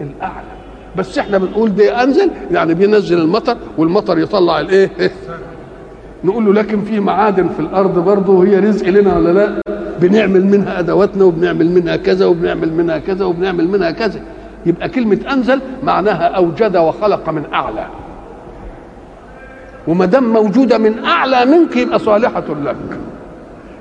الأعلى. 0.00 0.46
بس 0.96 1.18
إحنا 1.18 1.38
بنقول 1.38 1.74
ده 1.74 2.02
أنزل 2.02 2.30
يعني 2.50 2.74
بينزل 2.74 3.18
المطر 3.18 3.56
والمطر 3.78 4.18
يطلع 4.18 4.60
الإيه؟ 4.60 4.90
نقول 6.24 6.44
له 6.46 6.52
لكن 6.52 6.84
في 6.84 7.00
معادن 7.00 7.48
في 7.48 7.60
الأرض 7.60 7.98
برضه 7.98 8.32
وهي 8.32 8.58
رزق 8.58 8.88
لنا 8.88 9.16
ولا 9.16 9.32
لا؟ 9.32 9.60
بنعمل 10.08 10.46
منها 10.46 10.78
أدواتنا 10.78 11.24
وبنعمل 11.24 11.70
منها 11.70 11.96
كذا 11.96 12.26
وبنعمل 12.26 12.72
منها 12.72 12.98
كذا 12.98 13.24
وبنعمل 13.24 13.68
منها 13.68 13.90
كذا. 13.90 14.20
يبقى 14.66 14.88
كلمة 14.88 15.18
أنزل 15.32 15.60
معناها 15.82 16.24
أوجد 16.24 16.76
وخلق 16.76 17.30
من 17.30 17.44
أعلى. 17.52 17.86
وما 19.88 20.06
دام 20.06 20.32
موجودة 20.32 20.78
من 20.78 21.04
أعلى 21.04 21.44
منك 21.44 21.76
يبقى 21.76 21.98
صالحة 21.98 22.44
لك. 22.64 22.76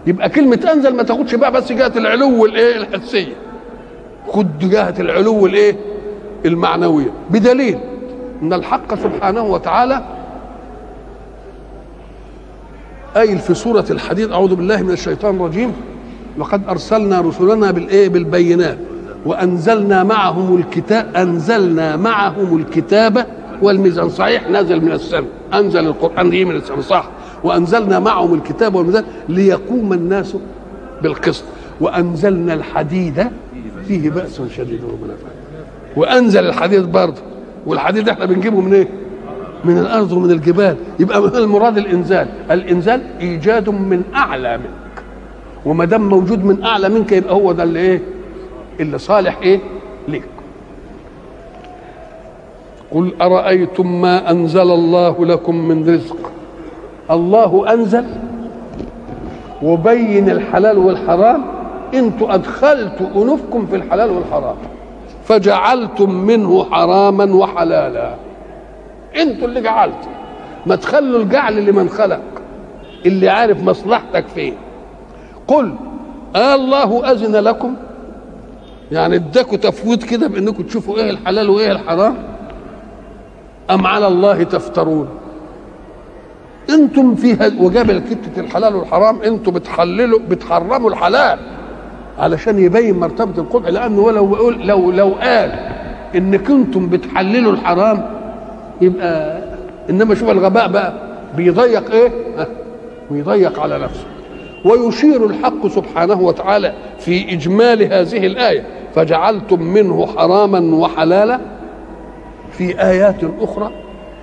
يبقى 0.07 0.29
كلمة 0.29 0.59
أنزل 0.73 0.95
ما 0.95 1.03
تاخدش 1.03 1.35
بقى 1.35 1.51
بس 1.51 1.71
جهة 1.71 1.91
العلو 1.95 2.45
الايه 2.45 2.77
الحسية. 2.77 3.33
خد 4.27 4.59
جهة 4.59 4.95
العلو 4.99 5.45
الايه 5.45 5.75
المعنوية. 6.45 7.11
بدليل 7.29 7.77
إن 8.41 8.53
الحق 8.53 8.95
سبحانه 8.95 9.43
وتعالى 9.43 10.03
قايل 13.15 13.37
في 13.37 13.53
سورة 13.53 13.85
الحديد 13.91 14.31
أعوذ 14.31 14.55
بالله 14.55 14.83
من 14.83 14.91
الشيطان 14.91 15.35
الرجيم. 15.35 15.73
لقد 16.37 16.61
أرسلنا 16.69 17.21
رسلنا 17.21 17.71
بالإيه؟ 17.71 18.09
بالبينات. 18.09 18.77
وأنزلنا 19.25 20.03
معهم 20.03 20.57
الكتاب 20.57 21.15
أنزلنا 21.15 21.95
معهم 21.95 22.57
الكتاب 22.57 23.25
والميزان. 23.61 24.09
صحيح 24.09 24.49
نزل 24.49 24.85
من 24.85 24.91
السماء. 24.91 25.29
أنزل 25.53 25.85
القرآن 25.87 26.29
دي 26.29 26.45
من 26.45 26.55
السماء. 26.55 26.81
صح. 26.81 27.09
وأنزلنا 27.43 27.99
معهم 27.99 28.33
الكتاب 28.33 28.75
والميزان 28.75 29.03
ليقوم 29.29 29.93
الناس 29.93 30.37
بالقسط. 31.01 31.43
وأنزلنا 31.81 32.53
الحديد 32.53 33.27
فيه 33.87 34.09
بأس 34.09 34.41
شديد 34.57 34.83
ومنافع. 34.83 35.27
وأنزل 35.95 36.45
الحديد 36.45 36.91
برضه. 36.91 37.21
والحديد 37.65 38.09
إحنا 38.09 38.25
بنجيبه 38.25 38.61
من 38.61 38.73
إيه؟ 38.73 38.87
من 39.65 39.77
الأرض 39.77 40.11
ومن 40.11 40.31
الجبال. 40.31 40.75
يبقى 40.99 41.17
المراد 41.17 41.77
الإنزال. 41.77 42.27
الإنزال 42.51 43.01
إيجاد 43.19 43.69
من 43.69 44.01
أعلى 44.15 44.57
منك 44.57 44.82
وما 45.65 45.85
دام 45.85 46.09
موجود 46.09 46.45
من 46.45 46.63
أعلى 46.63 46.89
منك 46.89 47.11
يبقى 47.11 47.33
هو 47.33 47.51
ده 47.51 47.63
اللي 47.63 47.79
إيه؟ 47.79 48.01
اللي 48.79 48.97
صالح 48.97 49.37
إيه؟ 49.41 49.59
ليك. 50.07 50.23
قل 52.91 53.13
أرأيتم 53.21 54.01
ما 54.01 54.31
أنزل 54.31 54.71
الله 54.71 55.25
لكم 55.25 55.55
من 55.55 55.89
رزق؟ 55.93 56.31
الله 57.11 57.73
أنزل 57.73 58.05
وبين 59.63 60.29
الحلال 60.29 60.77
والحرام 60.77 61.43
أنتوا 61.93 62.33
ادخلتوا 62.33 63.07
انوفكم 63.15 63.65
في 63.65 63.75
الحلال 63.75 64.11
والحرام 64.11 64.55
فجعلتم 65.25 66.09
منه 66.11 66.63
حراما 66.71 67.35
وحلالا. 67.35 68.15
إنتوا 69.21 69.47
اللي 69.47 69.61
جعلتوا. 69.61 70.11
ما 70.65 70.75
تخلوا 70.75 71.19
الجعل 71.19 71.65
لمن 71.65 71.89
خلق 71.89 72.21
اللي 73.05 73.29
عارف 73.29 73.63
مصلحتك 73.63 74.27
فين؟ 74.27 74.53
قل 75.47 75.75
الله 76.35 77.11
أذن 77.11 77.35
لكم. 77.35 77.75
يعني 78.91 79.15
اداكوا 79.15 79.57
تفويض 79.57 80.03
كده 80.03 80.27
بانكم 80.27 80.63
تشوفوا 80.63 80.97
إيه 80.97 81.09
الحلال 81.09 81.49
وإيه 81.49 81.71
الحرام. 81.71 82.15
أم 83.71 83.87
على 83.87 84.07
الله 84.07 84.43
تفترون. 84.43 85.07
أنتم 86.69 87.15
فيها 87.15 87.51
وجاب 87.59 87.91
كتة 87.91 88.39
الحلال 88.39 88.75
والحرام 88.75 89.21
أنتم 89.21 89.51
بتحللوا 89.51 90.19
بتحرموا 90.29 90.89
الحلال. 90.89 91.39
علشان 92.19 92.59
يبين 92.59 92.99
مرتبة 92.99 93.41
القبح 93.41 93.69
لأنه 93.69 93.99
ولو 93.99 94.49
لو 94.49 94.91
لو 94.91 95.09
قال 95.21 95.51
ان 96.15 96.37
كنتم 96.37 96.89
بتحللوا 96.89 97.51
الحرام 97.51 98.09
يبقى 98.81 99.41
إنما 99.89 100.15
شوف 100.15 100.29
الغباء 100.29 100.67
بقى. 100.67 100.93
بيضيق 101.37 101.91
إيه؟ 101.91 102.11
ويضيق 103.11 103.59
على 103.59 103.79
نفسه. 103.79 104.05
ويشير 104.65 105.25
الحق 105.25 105.67
سبحانه 105.67 106.21
وتعالى 106.21 106.73
في 106.99 107.33
إجمال 107.33 107.93
هذه 107.93 108.25
الآية. 108.27 108.65
فجعلتم 108.95 109.61
منه 109.61 110.07
حراما 110.17 110.75
وحلالا 110.75 111.39
في 112.51 112.81
آيات 112.81 113.15
أخرى 113.41 113.71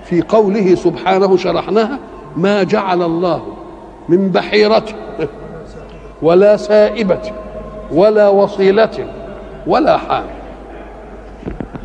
في 0.05 0.21
قوله 0.21 0.75
سبحانه 0.75 1.37
شرحناها 1.37 1.99
ما 2.37 2.63
جعل 2.63 3.01
الله 3.01 3.43
من 4.09 4.29
بحيرة 4.31 4.83
ولا 6.21 6.57
سائبة 6.57 7.19
ولا 7.93 8.29
وصيلة 8.29 9.07
ولا 9.67 9.97
حام 9.97 10.25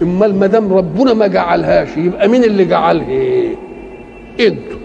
إما 0.02 0.26
ما 0.26 0.46
دام 0.46 0.72
ربنا 0.72 1.14
ما 1.14 1.26
جعلهاش 1.26 1.96
يبقى 1.96 2.28
مين 2.28 2.44
اللي 2.44 2.64
جعلها؟ 2.64 3.08
إيه 3.08 3.54
إنتوا. 4.40 4.78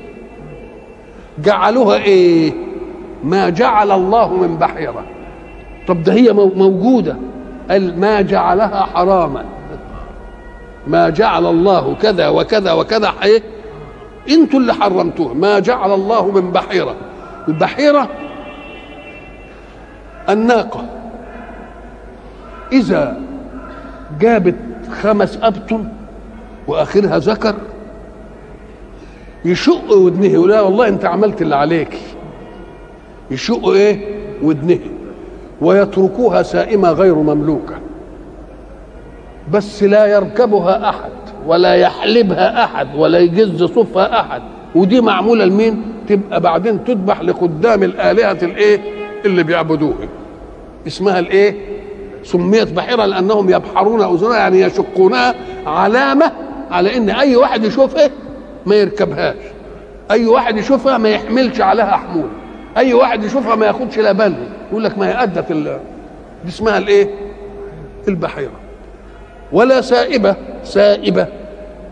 جعلوها 1.44 1.98
إيه؟ 2.04 2.54
ما 3.24 3.50
جعل 3.50 3.92
الله 3.92 4.34
من 4.34 4.58
بحيرة. 4.58 5.04
طب 5.88 6.04
ده 6.04 6.14
هي 6.14 6.34
موجودة. 6.34 7.16
قال 7.70 8.00
ما 8.00 8.22
جعلها 8.22 8.88
حراما. 8.94 9.46
ما 10.88 11.10
جعل 11.10 11.46
الله 11.46 11.96
كذا 12.02 12.28
وكذا 12.28 12.72
وكذا. 12.72 13.14
إيه؟ 13.24 13.44
أنتوا 14.30 14.60
اللي 14.60 14.74
حرمتوها. 14.74 15.34
ما 15.34 15.60
جعل 15.60 15.94
الله 15.94 16.32
من 16.32 16.52
بحيرة. 16.52 16.96
البحيرة 17.48 18.08
الناقة. 20.30 20.86
إذا 22.72 23.22
جابت 24.20 24.56
خمس 25.02 25.40
أبطن 25.42 25.88
وآخرها 26.68 27.18
ذكر 27.18 27.56
يشق 29.46 29.92
ودنه. 29.92 30.26
يقول 30.26 30.60
والله 30.60 30.88
أنت 30.88 31.06
عملت 31.06 31.42
اللي 31.42 31.56
عليك. 31.56 31.98
يشق 33.32 33.68
إيه؟ 33.70 34.00
ودنه. 34.44 34.80
ويتركوها 35.62 36.44
سائمة 36.44 36.92
غير 36.92 37.16
مملوكة. 37.16 37.76
بس 39.52 39.84
لا 39.84 40.06
يركبها 40.06 40.90
أحد 40.90 41.12
ولا 41.48 41.76
يحلبها 41.76 42.64
أحد 42.64 42.88
ولا 42.96 43.20
يجز 43.20 43.64
صفها 43.64 44.20
أحد. 44.22 44.42
ودي 44.76 45.02
معمولة 45.02 45.46
لمين؟ 45.46 45.82
تبقى 46.08 46.42
بعدين 46.42 46.84
تذبح 46.84 47.22
لقدام 47.22 47.84
الآلهة 47.84 48.38
الإيه؟ 48.44 48.80
اللي 49.26 49.44
بيعبدوها 49.44 50.08
اسمها 50.88 51.20
الإيه؟ 51.20 51.56
سميت 52.24 52.72
بحيرة 52.72 53.06
لأنهم 53.06 53.50
يبحرون 53.50 54.02
اذنها 54.16 54.38
يعني 54.38 54.62
يشقونها 54.62 55.36
علامة 55.66 56.32
على 56.72 56.98
إن 56.98 57.10
أي 57.10 57.36
واحد 57.36 57.64
يشوفها 57.64 58.10
ما 58.66 58.76
يركبهاش. 58.76 59.36
أي 60.12 60.26
واحد 60.26 60.58
يشوفها 60.58 60.98
ما 60.98 61.10
يحملش 61.10 61.62
عليها 61.62 61.98
حمول. 61.98 62.28
أي 62.78 62.94
واحد 62.94 63.24
يشوفها 63.24 63.56
ما 63.56 63.66
ياخدش 63.66 64.00
لا 64.00 64.12
باله 64.12 64.50
يقول 64.72 64.84
لك 64.84 64.98
ما 64.98 65.08
هي 65.10 65.24
أدت 65.24 65.52
دي 65.52 65.78
اسمها 66.48 66.78
الايه 66.78 67.10
البحيرة. 68.08 68.60
ولا 69.52 69.82
سائبة 69.82 70.36
سائبة. 70.64 71.28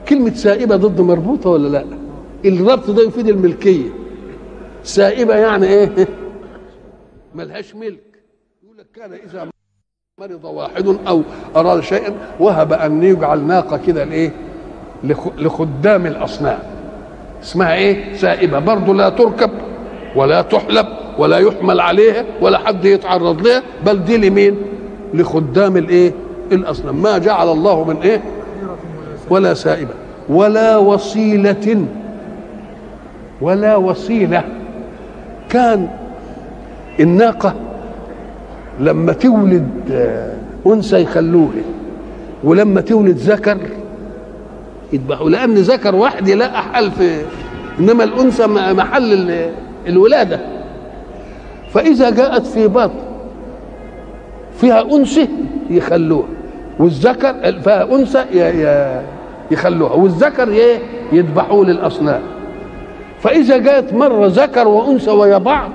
كلمة 0.09 0.33
سائبة 0.33 0.75
ضد 0.75 1.01
مربوطة 1.01 1.49
ولا 1.49 1.67
لا؟ 1.67 1.85
الربط 2.45 2.89
ده 2.89 3.03
يفيد 3.03 3.27
الملكية. 3.27 3.89
سائبة 4.83 5.35
يعني 5.35 5.67
إيه؟ 5.67 5.89
ملهاش 7.35 7.75
ملك. 7.75 8.03
يقول 8.63 8.77
لك 8.77 8.85
كان 8.95 9.13
إذا 9.13 9.47
مرض 10.19 10.43
واحد 10.45 10.97
أو 11.07 11.21
أراد 11.55 11.79
شيئا 11.79 12.13
وهب 12.39 12.73
أن 12.73 13.03
يجعل 13.03 13.39
ناقة 13.43 13.77
كده 13.77 14.03
لإيه؟ 14.03 14.31
لخ- 15.03 15.37
لخدام 15.37 16.05
الأصنام. 16.05 16.59
اسمها 17.43 17.73
إيه؟ 17.73 18.13
سائبة. 18.15 18.59
برضه 18.59 18.93
لا 18.93 19.09
تركب 19.09 19.49
ولا 20.15 20.41
تحلب 20.41 20.85
ولا 21.17 21.37
يحمل 21.37 21.79
عليها 21.79 22.25
ولا 22.41 22.57
حد 22.57 22.85
يتعرض 22.85 23.47
لها 23.47 23.63
بل 23.85 24.03
دي 24.05 24.17
لمين؟ 24.29 24.55
لخدام 25.13 25.77
الايه؟ 25.77 26.11
الأصنام. 26.51 27.01
ما 27.01 27.17
جعل 27.17 27.49
الله 27.51 27.83
من 27.83 27.95
إيه؟ 27.97 28.21
ولا 29.29 29.53
سائبة 29.53 29.91
ولا 30.29 30.77
وصيلة 30.77 31.85
ولا 33.41 33.75
وصيلة. 33.75 34.43
كان 35.49 35.89
الناقة 36.99 37.53
لما 38.79 39.13
تولد 39.13 39.69
آه، 39.91 40.33
أنثى 40.67 41.01
يخلوها 41.01 41.51
ولما 42.43 42.81
تولد 42.81 43.17
ذكر 43.17 43.57
يذبحوا. 44.93 45.29
لأن 45.29 45.53
ذكر 45.55 45.95
واحد 45.95 46.27
يلاقى 46.27 46.61
حل 46.61 46.91
في 46.91 47.21
إنما 47.79 48.03
الأنثى 48.03 48.47
محل 48.47 49.13
ال- 49.89 49.93
الولادة. 49.93 50.39
فإذا 51.73 52.09
جاءت 52.09 52.45
في 52.45 52.67
بطن 52.67 52.91
فيها 54.61 54.81
أنثى 54.81 55.27
يخلوها 55.69 56.27
والذكر 56.79 57.33
فيها 58.31 58.49
ي- 58.49 59.01
يخلوها 59.51 59.93
والذكر 59.93 60.49
يذبحوه 61.11 61.65
للأصنام. 61.65 62.21
فإذا 63.19 63.57
جاءت 63.57 63.93
مرة 63.93 64.27
ذكر 64.27 64.67
وأنثى 64.67 65.11
ويا 65.11 65.37
بعض 65.37 65.71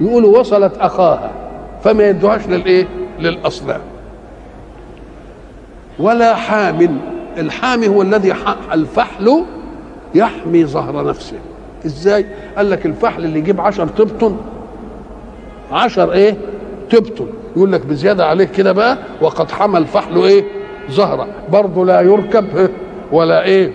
يقولوا 0.00 0.38
وصلت 0.38 0.72
أخاها 0.78 1.30
فما 1.84 2.08
يدوهاش 2.08 2.46
للإيه؟ 2.48 2.86
للأصنام. 3.20 3.80
ولا 5.98 6.34
حام 6.34 6.98
الحامي 7.38 7.88
هو 7.88 8.02
الذي 8.02 8.34
الفحل 8.72 9.44
يحمي 10.14 10.64
ظهر 10.64 11.04
نفسه. 11.08 11.36
إزاي؟ 11.86 12.26
قال 12.56 12.70
لك 12.70 12.86
الفحل 12.86 13.24
اللي 13.24 13.38
يجيب 13.38 13.60
عشر 13.60 13.86
تبطن 13.88 14.36
عشر 15.72 16.12
إيه؟ 16.12 16.34
تبطن 16.90 17.26
يقول 17.56 17.72
لك 17.72 17.86
بزيادة 17.86 18.26
عليه 18.26 18.44
كده 18.44 18.72
بقى 18.72 18.98
وقد 19.20 19.50
حمى 19.50 19.78
الفحل 19.78 20.16
إيه؟ 20.18 20.44
ظهره 20.90 21.26
برضه 21.52 21.84
لا 21.86 22.00
يركب؟ 22.00 22.70
ولا 23.12 23.44
إيه؟ 23.44 23.72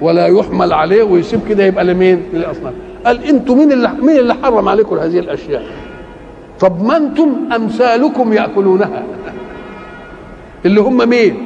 ولا 0.00 0.26
يحمل 0.26 0.72
عليه 0.72 1.02
ويسيب 1.02 1.40
كده 1.48 1.64
يبقى 1.64 1.84
لمين؟ 1.84 2.22
للأصنام. 2.32 2.72
قال 3.06 3.24
أنتوا 3.24 3.54
مين 3.54 3.72
اللي 3.72 3.88
مين 4.02 4.16
اللي 4.18 4.34
حرم 4.34 4.68
عليكم 4.68 4.96
هذه 4.98 5.18
الأشياء؟ 5.18 5.62
طب 6.60 6.84
ما 6.84 6.96
أنتم 6.96 7.34
أمثالكم 7.56 8.32
يأكلونها. 8.32 9.02
اللي 10.66 10.80
هم 10.80 11.08
مين؟ 11.08 11.36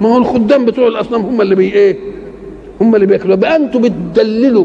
ما 0.00 0.08
هو 0.08 0.18
الخدام 0.18 0.64
بتوع 0.64 0.88
الأصنام 0.88 1.20
هم 1.20 1.40
اللي 1.40 1.54
بي 1.54 1.72
إيه؟ 1.72 1.96
هم 2.80 2.94
اللي 2.94 3.06
بياكلوا 3.06 3.36
بقى 3.36 3.56
أنتوا 3.56 3.80
بتدللوا 3.80 4.64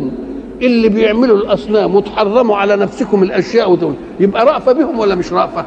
اللي 0.62 0.90
بيعملوا 0.90 1.38
الأصنام 1.38 1.96
وتحرموا 1.96 2.58
على 2.58 2.76
نفسكم 2.76 3.24
الأشياء 3.24 3.72
وتقول 3.72 3.94
يبقى 4.20 4.46
رأفة 4.46 4.72
بهم 4.72 5.00
ولا 5.00 5.16
مش 5.16 5.34
رأفة؟ 5.34 5.66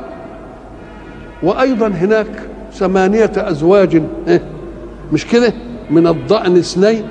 وأيضا 1.42 1.86
هناك 1.86 2.26
ثمانية 2.72 3.32
أزواج 3.36 4.02
إيه؟ 4.28 4.42
مش 5.12 5.26
كده؟ 5.26 5.52
من 5.90 6.06
الضأن 6.06 6.56
اثنين 6.56 7.02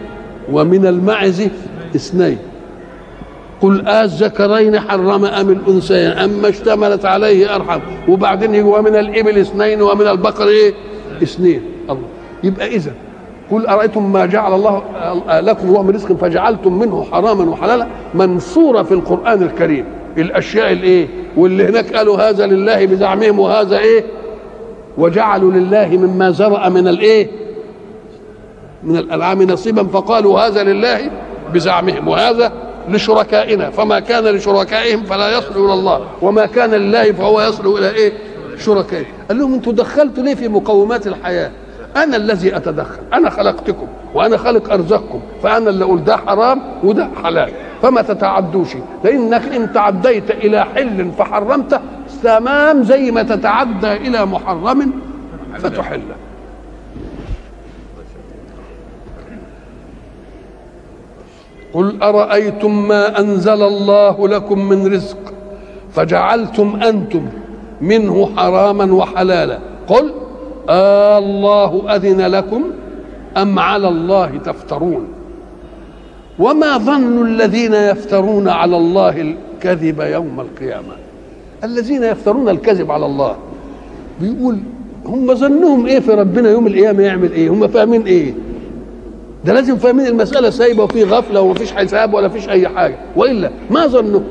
ومن 0.51 0.85
المعز 0.87 1.47
اثنين. 1.95 2.37
قل 3.61 3.87
الذكرين 3.87 4.79
حرم 4.79 5.25
أم 5.25 5.49
الأنثيين 5.49 6.11
اما 6.11 6.49
اشتملت 6.49 7.05
عليه 7.05 7.55
أرحم. 7.55 7.79
وبعدين 8.07 8.63
ومن 8.63 8.95
الإبل 8.95 9.37
اثنين 9.37 9.81
ومن 9.81 10.07
البقر 10.07 10.47
إيه؟ 10.47 10.73
اثنين. 11.23 11.61
الله. 11.89 12.07
يبقى 12.43 12.67
اذا 12.67 12.91
قل 13.51 13.67
أرأيتم 13.67 14.13
ما 14.13 14.25
جعل 14.25 14.53
الله 14.53 14.83
لكم 15.39 15.67
الله 15.67 15.81
من 15.81 15.95
رزق 15.95 16.13
فجعلتم 16.13 16.79
منه 16.79 17.03
حراما 17.11 17.43
وحلالا 17.43 17.87
منصوره 18.13 18.83
في 18.83 18.93
القرآن 18.93 19.43
الكريم. 19.43 19.85
الأشياء 20.17 20.71
الإيه؟ 20.71 21.07
واللي 21.37 21.69
هناك 21.69 21.95
قالوا 21.95 22.29
هذا 22.29 22.45
لله 22.45 22.85
بزعمهم 22.85 23.39
وهذا 23.39 23.77
إيه؟ 23.77 24.03
وجعلوا 24.97 25.51
لله 25.51 25.87
مما 25.87 26.31
زرع 26.31 26.69
من 26.69 26.87
الإيه؟ 26.87 27.27
من 28.83 28.97
الأنعام 28.97 29.43
نصيبا 29.43 29.83
فقالوا 29.83 30.39
هذا 30.39 30.63
لله 30.63 31.11
بزعمهم 31.53 32.07
وهذا 32.07 32.51
لشركائنا. 32.89 33.69
فما 33.69 33.99
كان 33.99 34.23
لشركائهم 34.23 35.03
فلا 35.03 35.37
يصل 35.37 35.65
إلى 35.65 35.73
الله 35.73 36.01
وما 36.21 36.45
كان 36.45 36.71
لله 36.71 37.11
فهو 37.11 37.41
يصل 37.41 37.77
إلى 37.77 37.89
إيه؟ 37.89 38.13
شركائه. 38.57 39.05
قال 39.29 39.37
لهم 39.39 39.53
أنتوا 39.53 39.73
دخلتوا 39.73 40.23
ليه 40.23 40.35
في 40.35 40.47
مقومات 40.47 41.07
الحياة؟ 41.07 41.51
أنا 41.95 42.15
الذي 42.15 42.57
أتدخل 42.57 42.99
أنا 43.13 43.29
خلقتكم 43.29 43.87
وأنا 44.13 44.37
خالق 44.37 44.73
ارزاقكم 44.73 45.19
فأنا 45.43 45.69
اللي 45.69 45.85
أقول 45.85 46.03
ده 46.03 46.17
حرام 46.17 46.61
وده 46.83 47.09
حلال. 47.23 47.51
فما 47.81 48.01
تتعدوش 48.01 48.69
لإنك 49.03 49.41
إن 49.55 49.73
تعديت 49.73 50.31
إلى 50.31 50.65
حل 50.65 51.11
فحرمته 51.17 51.79
تمام 52.23 52.83
زي 52.83 53.11
ما 53.11 53.23
تتعدى 53.23 53.93
إلى 53.93 54.25
محرم 54.25 54.91
فتحله 55.57 56.15
قل 61.73 62.01
أرأيتم 62.03 62.87
ما 62.87 63.19
أنزل 63.19 63.61
الله 63.63 64.27
لكم 64.27 64.69
من 64.69 64.93
رزق 64.93 65.17
فجعلتم 65.91 66.79
أنتم 66.83 67.25
منه 67.81 68.29
حراما 68.37 68.93
وحلالا. 68.93 69.59
قل 69.87 70.13
الله 70.69 71.95
أذن 71.95 72.21
لكم 72.21 72.63
أم 73.37 73.59
على 73.59 73.87
الله 73.87 74.31
تفترون؟ 74.45 75.07
وما 76.39 76.77
ظن 76.77 77.25
الذين 77.27 77.73
يفترون 77.73 78.47
على 78.47 78.77
الله 78.77 79.21
الكذب 79.21 80.01
يوم 80.01 80.39
القيامة؟ 80.39 80.93
الذين 81.63 82.03
يفترون 82.03 82.49
الكذب 82.49 82.91
على 82.91 83.05
الله. 83.05 83.35
بيقول 84.21 84.57
هم 85.05 85.33
ظنهم 85.35 85.85
إيه 85.85 85.99
في 85.99 86.11
ربنا 86.11 86.49
يوم 86.49 86.67
القيامة 86.67 87.03
يعمل 87.03 87.31
إيه؟ 87.31 87.49
هم 87.49 87.67
فاهمين 87.67 88.01
إيه؟ 88.01 88.33
ده 89.45 89.53
لازم 89.53 89.75
فاهمين 89.77 90.07
المسألة 90.07 90.49
سايبة 90.49 90.83
وفي 90.83 91.03
غفلة 91.03 91.41
ومفيش 91.41 91.71
حساب 91.71 92.13
ولا 92.13 92.29
فيش 92.29 92.49
أي 92.49 92.67
حاجة. 92.67 92.95
وإلا 93.15 93.51
ما 93.69 93.87
ظنوا 93.87 94.21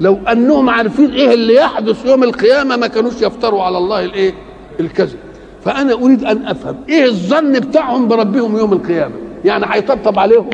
لو 0.00 0.18
أنهم 0.32 0.70
عارفين 0.70 1.10
إيه 1.10 1.34
اللي 1.34 1.54
يحدث 1.54 2.06
يوم 2.06 2.22
القيامة 2.24 2.76
ما 2.76 2.86
كانوش 2.86 3.22
يفتروا 3.22 3.62
على 3.62 3.78
الله 3.78 4.04
الإيه؟ 4.04 4.34
الكذب. 4.80 5.18
فأنا 5.64 5.92
أريد 5.92 6.24
أن 6.24 6.46
أفهم 6.46 6.76
إيه 6.88 7.04
الظن 7.04 7.52
بتاعهم 7.52 8.08
بربهم 8.08 8.56
يوم 8.58 8.72
القيامة؟ 8.72 9.14
يعني 9.44 9.66
هيطبطب 9.68 10.18
عليهم؟ 10.18 10.50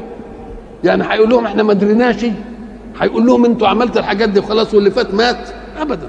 يعني 0.84 1.04
هيقول 1.08 1.30
لهم 1.30 1.44
إحنا 1.46 1.62
ما 1.62 1.72
دريناش؟ 1.72 2.26
هيقول 3.00 3.26
لهم 3.26 3.44
أنتوا 3.44 3.68
عملت 3.68 3.96
الحاجات 3.96 4.28
دي 4.28 4.38
وخلاص 4.40 4.74
واللي 4.74 4.90
فات 4.90 5.14
مات؟ 5.14 5.48
أبدا. 5.80 6.08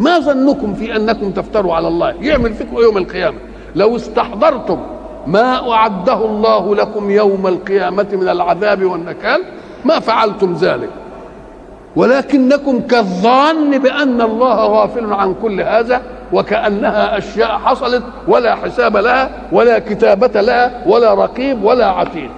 ما 0.00 0.18
ظنكم 0.18 0.74
في 0.74 0.96
أنكم 0.96 1.30
تفتروا 1.30 1.74
على 1.74 1.88
الله؟ 1.88 2.14
يعمل 2.20 2.54
فيكم 2.54 2.76
يوم 2.76 2.96
القيامة؟ 2.98 3.38
لو 3.76 3.96
استحضرتم 3.96 4.78
ما 5.26 5.72
أعده 5.72 6.24
الله 6.24 6.74
لكم 6.76 7.10
يوم 7.10 7.46
القيامة 7.46 8.06
من 8.12 8.28
العذاب 8.28 8.84
والنكال 8.84 9.42
ما 9.84 10.00
فعلتم 10.00 10.52
ذلك. 10.54 10.90
ولكنكم 11.96 12.80
كالظان 12.80 13.78
بأن 13.78 14.20
الله 14.22 14.66
غافل 14.66 15.12
عن 15.12 15.34
كل 15.42 15.60
هذا 15.60 16.02
وكأنها 16.32 17.18
أشياء 17.18 17.48
حصلت 17.48 18.02
ولا 18.28 18.54
حساب 18.54 18.96
لها 18.96 19.30
ولا 19.52 19.78
كتابة 19.78 20.40
لها 20.40 20.82
ولا 20.86 21.14
رقيب 21.14 21.64
ولا 21.64 21.86
عتيد. 21.86 22.30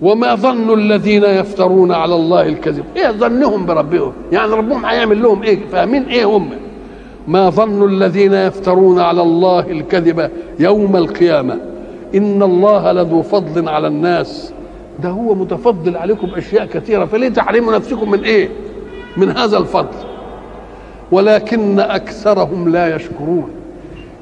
وما 0.00 0.34
ظن 0.34 0.74
الذين 0.74 1.24
يفترون 1.24 1.92
على 1.92 2.14
الله 2.14 2.48
الكذب؟ 2.48 2.84
إيه 2.96 3.10
ظنهم 3.10 3.66
بربهم؟ 3.66 4.12
يعني 4.32 4.52
ربهم 4.52 4.84
هيعمل 4.84 5.22
لهم 5.22 5.42
إيه؟ 5.42 5.58
فاهمين 5.72 6.02
إيه 6.02 6.24
هم؟ 6.24 6.50
ما 7.28 7.50
ظن 7.50 7.84
الذين 7.88 8.32
يفترون 8.32 9.00
على 9.00 9.22
الله 9.22 9.70
الكذب 9.70 10.30
يوم 10.58 10.96
القيامة؟ 10.96 11.58
إن 12.14 12.42
الله 12.42 12.92
لذو 12.92 13.22
فضل 13.22 13.68
على 13.68 13.86
الناس. 13.86 14.52
ده 15.02 15.08
هو 15.08 15.34
متفضل 15.34 15.96
عليكم 15.96 16.26
باشياء 16.26 16.66
كثيرة 16.66 17.04
فليه 17.04 17.28
تحرموا 17.28 17.72
نفسكم 17.76 18.10
من 18.10 18.24
إيه؟ 18.24 18.48
من 19.16 19.36
هذا 19.36 19.58
الفضل. 19.58 20.13
ولكن 21.14 21.80
أكثرهم 21.80 22.68
لا 22.68 22.96
يشكرون. 22.96 23.50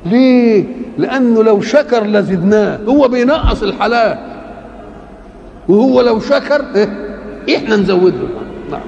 ليه؟ 0.06 0.64
لأنه 0.98 1.42
لو 1.42 1.60
شكر 1.60 2.06
لزدناه. 2.06 2.78
هو 2.88 3.08
بينقص 3.08 3.62
الحلال. 3.62 4.18
وهو 5.68 6.00
لو 6.00 6.20
شكر 6.20 6.64
إيه؟ 6.74 6.88
إحنا 7.56 7.76
نزود 7.76 8.14
له 8.14 8.28
نعم. 8.70 8.80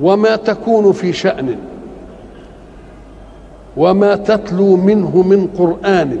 وما 0.00 0.36
تكون 0.36 0.92
في 0.92 1.12
شأن. 1.12 1.56
وما 3.76 4.16
تتلو 4.16 4.76
منه 4.76 5.22
من 5.22 5.46
قرآن. 5.46 6.20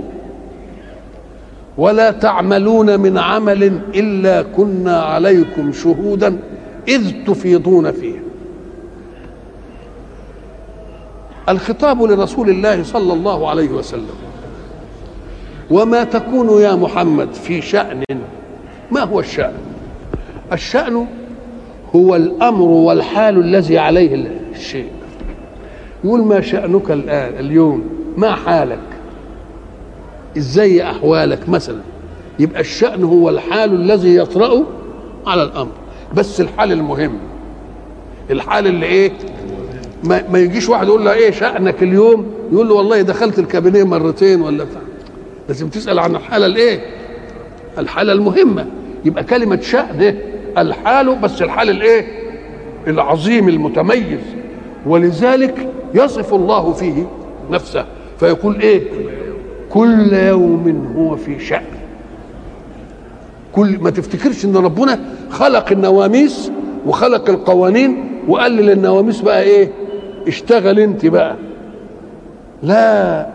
ولا 1.78 2.10
تعملون 2.10 3.00
من 3.00 3.18
عمل 3.18 3.80
إلا 3.94 4.42
كنا 4.42 5.00
عليكم 5.00 5.72
شهودا. 5.72 6.38
إذ 6.88 7.24
تفيضون 7.26 7.92
فيه. 7.92 8.22
الخطاب 11.48 12.02
لرسول 12.02 12.50
الله 12.50 12.82
صلى 12.82 13.12
الله 13.12 13.50
عليه 13.50 13.68
وسلم. 13.68 14.16
وما 15.70 16.04
تكون 16.04 16.62
يا 16.62 16.74
محمد 16.74 17.34
في 17.34 17.62
شأن 17.62 18.02
ما 18.90 19.00
هو 19.00 19.20
الشأن؟ 19.20 19.54
الشأن 20.52 21.06
هو 21.96 22.16
الأمر 22.16 22.62
والحال 22.62 23.38
الذي 23.38 23.78
عليه 23.78 24.30
الشيء. 24.54 24.90
يقول 26.04 26.24
ما 26.24 26.40
شأنك 26.40 26.90
الآن 26.90 27.46
اليوم؟ 27.46 27.84
ما 28.16 28.34
حالك؟ 28.34 28.78
إزاي 30.36 30.82
أحوالك 30.90 31.48
مثلا؟ 31.48 31.80
يبقى 32.38 32.60
الشأن 32.60 33.04
هو 33.04 33.28
الحال 33.28 33.74
الذي 33.74 34.16
يطرأ 34.16 34.64
على 35.26 35.42
الأمر. 35.42 35.81
بس 36.14 36.40
الحال 36.40 36.72
المهم. 36.72 37.18
الحال 38.30 38.66
اللي 38.66 38.86
إيه؟ 38.86 39.12
ما, 40.04 40.22
ما 40.32 40.38
يجيش 40.38 40.68
واحد 40.68 40.86
يقول 40.86 41.04
له 41.04 41.12
إيه 41.12 41.30
شأنك 41.30 41.82
اليوم؟ 41.82 42.26
يقول 42.52 42.68
له 42.68 42.74
والله 42.74 43.02
دخلت 43.02 43.38
الكابينيه 43.38 43.84
مرتين 43.84 44.40
ولا 44.42 44.64
بتاع. 44.64 44.80
لازم 45.48 45.68
تسأل 45.68 45.98
عن 45.98 46.16
الحالة 46.16 46.46
الإيه؟ 46.46 46.80
الحالة 47.78 48.12
المهمة. 48.12 48.66
يبقى 49.04 49.24
كلمة 49.24 49.60
شأن 49.60 50.18
الحال 50.58 51.14
بس 51.16 51.42
الحال 51.42 51.70
الإيه؟ 51.70 52.06
العظيم 52.86 53.48
المتميز. 53.48 54.20
ولذلك 54.86 55.68
يصف 55.94 56.34
الله 56.34 56.72
فيه 56.72 57.06
نفسه. 57.50 57.86
فيقول 58.20 58.60
إيه؟ 58.60 58.82
كل 59.70 60.12
يوم 60.12 60.92
هو 60.96 61.16
في 61.16 61.38
شأن. 61.38 61.71
كل 63.52 63.78
ما 63.80 63.90
تفتكرش 63.90 64.44
إن 64.44 64.56
ربنا 64.56 65.00
خلق 65.30 65.72
النواميس 65.72 66.52
وخلق 66.86 67.30
القوانين 67.30 68.04
وقال 68.28 68.52
للنواميس 68.52 69.20
بقى 69.20 69.42
إيه؟ 69.42 69.70
اشتغل 70.28 70.78
أنت 70.78 71.06
بقى. 71.06 71.36
لا 72.62 73.26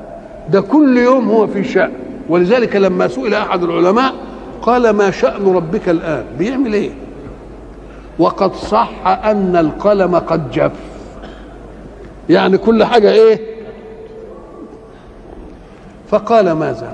ده 0.52 0.62
كل 0.62 0.98
يوم 0.98 1.30
هو 1.30 1.48
في 1.48 1.64
شأن. 1.64 1.92
ولذلك 2.30 2.76
لما 2.76 3.08
سئل 3.08 3.34
أحد 3.34 3.64
العلماء 3.64 4.14
قال 4.62 4.90
ما 4.90 5.12
شأن 5.12 5.54
ربك 5.56 5.90
الآن؟ 5.90 6.24
بيعمل 6.40 6.74
إيه؟ 6.74 6.90
وقد 8.20 8.54
صح 8.56 8.92
أن 9.26 9.56
القلم 9.56 10.16
قد 10.16 10.52
جف. 10.52 10.72
يعني 12.30 12.58
كل 12.58 12.84
حاجة 12.84 13.12
إيه؟ 13.12 13.40
فقال 16.10 16.52
ماذا 16.52 16.94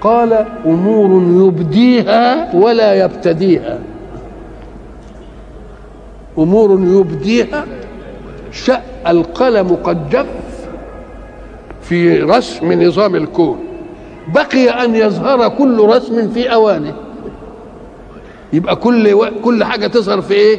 قال 0.00 0.46
أمور 0.66 1.22
يبديها 1.46 2.54
ولا 2.54 3.04
يبتديها. 3.04 3.78
أمور 6.38 6.70
يبديها 6.80 7.64
شأ 8.52 8.82
القلم 9.06 9.68
قد 9.84 10.10
جف 10.10 10.26
في 11.82 12.18
رسم 12.18 12.82
نظام 12.82 13.14
الكون. 13.14 13.58
بقي 14.34 14.68
أن 14.84 14.94
يظهر 14.94 15.48
كل 15.48 15.80
رسم 15.80 16.28
في 16.28 16.52
أوانه. 16.52 16.94
يبقى 18.52 18.76
كل 18.76 19.14
و... 19.14 19.26
كل 19.44 19.64
حاجة 19.64 19.86
تظهر 19.86 20.20
في 20.20 20.34
إيه؟ 20.34 20.58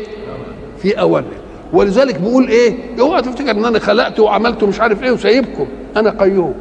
في 0.78 1.00
أوانه. 1.00 1.28
ولذلك 1.74 2.20
بيقول 2.20 2.48
إيه؟ 2.48 2.74
اوعى 3.00 3.22
تفتكر 3.22 3.52
إن 3.52 3.66
أنا 3.66 3.80
خلقت 3.80 4.20
وعملت 4.20 4.64
مش 4.64 4.82
عارف 4.82 5.04
إيه 5.04 5.12
وسايبكم. 5.12 5.68
أنا 5.98 6.10
قيوم. 6.10 6.54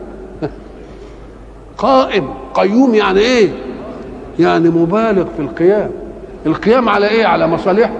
قائم. 1.79 2.29
قيوم 2.55 2.95
يعني 2.95 3.21
إيه؟ 3.21 3.49
يعني 4.39 4.69
مبالغ 4.69 5.25
في 5.37 5.43
القيام. 5.43 5.91
القيام 6.47 6.89
على 6.89 7.09
إيه؟ 7.09 7.27
على 7.27 7.47
مصالحكم. 7.47 7.95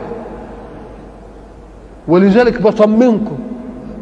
ولذلك 2.09 2.63
بطمنكم. 2.63 3.39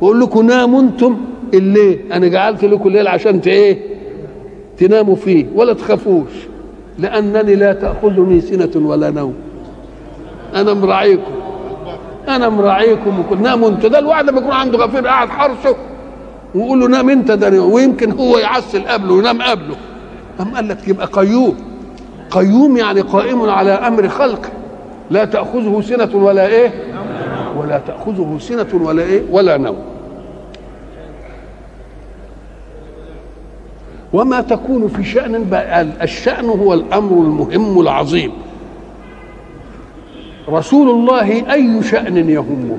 واقول 0.00 0.20
لكم 0.20 0.46
ناموا 0.46 0.80
أنتم 0.80 1.16
الليل. 1.54 2.00
أنا 2.12 2.28
جعلت 2.28 2.64
لكم 2.64 2.88
الليل 2.88 3.08
عشان 3.08 3.40
إيه؟ 3.46 3.78
تناموا 4.78 5.16
فيه. 5.16 5.46
ولا 5.54 5.72
تخافوش. 5.72 6.32
لأنني 6.98 7.54
لا 7.54 7.72
تأخذني 7.72 8.40
سنه 8.40 8.88
ولا 8.88 9.10
نوم. 9.10 9.34
أنا 10.54 10.74
مراعيكم 10.74 11.32
أنا 12.28 12.48
مراعيكم 12.48 13.20
وكل 13.20 13.42
ناموا 13.42 13.68
أنتوا 13.68 13.90
ده 13.90 13.98
الواحد 13.98 14.24
لما 14.30 14.38
يكون 14.38 14.52
عنده 14.52 14.78
غفير 14.78 15.06
قاعد 15.06 15.28
حرسه 15.28 15.76
ويقول 16.54 16.80
له 16.80 16.88
نام 16.88 17.10
انت 17.10 17.30
ده 17.30 17.62
ويمكن 17.62 18.12
هو 18.12 18.38
يعسل 18.38 18.82
قبله 18.82 19.12
وينام 19.12 19.42
قبله. 19.42 19.76
أم 20.40 20.54
قال 20.54 20.68
لك 20.68 20.88
يبقى 20.88 21.06
قيوم. 21.06 21.56
قيوم 22.30 22.76
يعني 22.76 23.00
قائم 23.00 23.50
على 23.50 23.70
أمر 23.70 24.08
خلقه. 24.08 24.48
لا 25.10 25.24
تأخذه 25.24 25.80
سنة 25.80 26.16
ولا 26.24 26.46
إيه؟ 26.46 26.72
ولا 27.56 27.78
تأخذه 27.78 28.36
سنة 28.40 28.66
ولا 28.74 29.02
إيه؟ 29.02 29.22
ولا 29.30 29.56
نوم. 29.56 29.76
وما 34.12 34.40
تكون 34.40 34.88
في 34.88 35.04
شأن 35.04 35.46
الشأن 36.02 36.44
هو 36.44 36.74
الأمر 36.74 37.12
المهم 37.12 37.80
العظيم. 37.80 38.32
رسول 40.48 40.90
الله 40.90 41.52
أي 41.52 41.82
شأن 41.82 42.28
يهمه؟ 42.30 42.78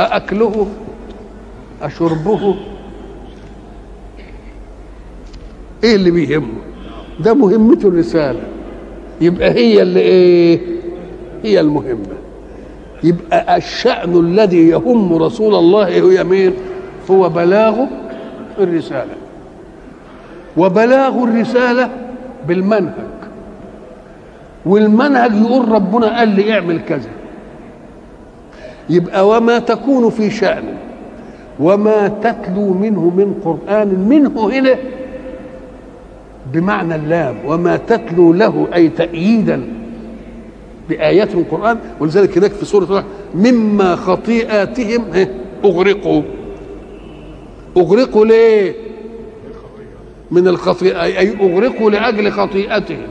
أأكله 0.00 0.66
أشربه. 1.82 2.54
إيه 5.84 5.96
اللي 5.96 6.10
بيهمه 6.10 6.58
ده 7.20 7.34
مهمته 7.34 7.88
الرسالة. 7.88 8.40
يبقى 9.20 9.50
هي 9.50 9.82
اللي 9.82 10.00
إيه؟ 10.00 10.60
هي 11.44 11.60
المهمة. 11.60 12.16
يبقى 13.04 13.56
الشأن 13.56 14.20
الذي 14.20 14.68
يهم 14.68 15.14
رسول 15.14 15.54
الله 15.54 15.86
هي 15.86 16.24
مين 16.24 16.52
هو 17.10 17.28
بلاغه 17.28 17.88
الرسالة. 18.58 19.14
وبلاغ 20.56 21.24
الرسالة 21.24 21.90
بالمنهج. 22.48 22.92
والمنهج 24.66 25.34
يقول 25.34 25.68
ربنا 25.68 26.18
قال 26.18 26.28
لي 26.28 26.52
اعمل 26.52 26.80
كذا. 26.88 27.10
يبقى 28.90 29.28
وما 29.28 29.58
تكون 29.58 30.10
في 30.10 30.30
شأن. 30.30 30.64
وما 31.60 32.08
تتلو 32.08 32.72
منه 32.74 33.00
من 33.16 33.34
قرآن 33.44 33.88
منه 34.08 34.50
هنا 34.50 34.76
بمعنى 36.52 36.94
اللام. 36.94 37.36
وما 37.46 37.76
تتلو 37.76 38.32
له 38.32 38.68
أي 38.74 38.88
تأييدا 38.88 39.62
بآيات 40.88 41.34
من 41.34 41.40
القرآن. 41.40 41.78
ولذلك 42.00 42.38
هناك 42.38 42.50
في 42.50 42.64
سورة 42.64 43.04
مما 43.34 43.96
خطيئاتهم 43.96 45.04
أغرقوا. 45.64 46.22
أغرقوا 47.76 48.24
ليه؟ 48.26 48.74
من 50.30 50.48
الخطيئة 50.48 51.02
أي 51.02 51.30
أغرقوا 51.40 51.90
لأجل 51.90 52.30
خطيئتهم. 52.30 53.06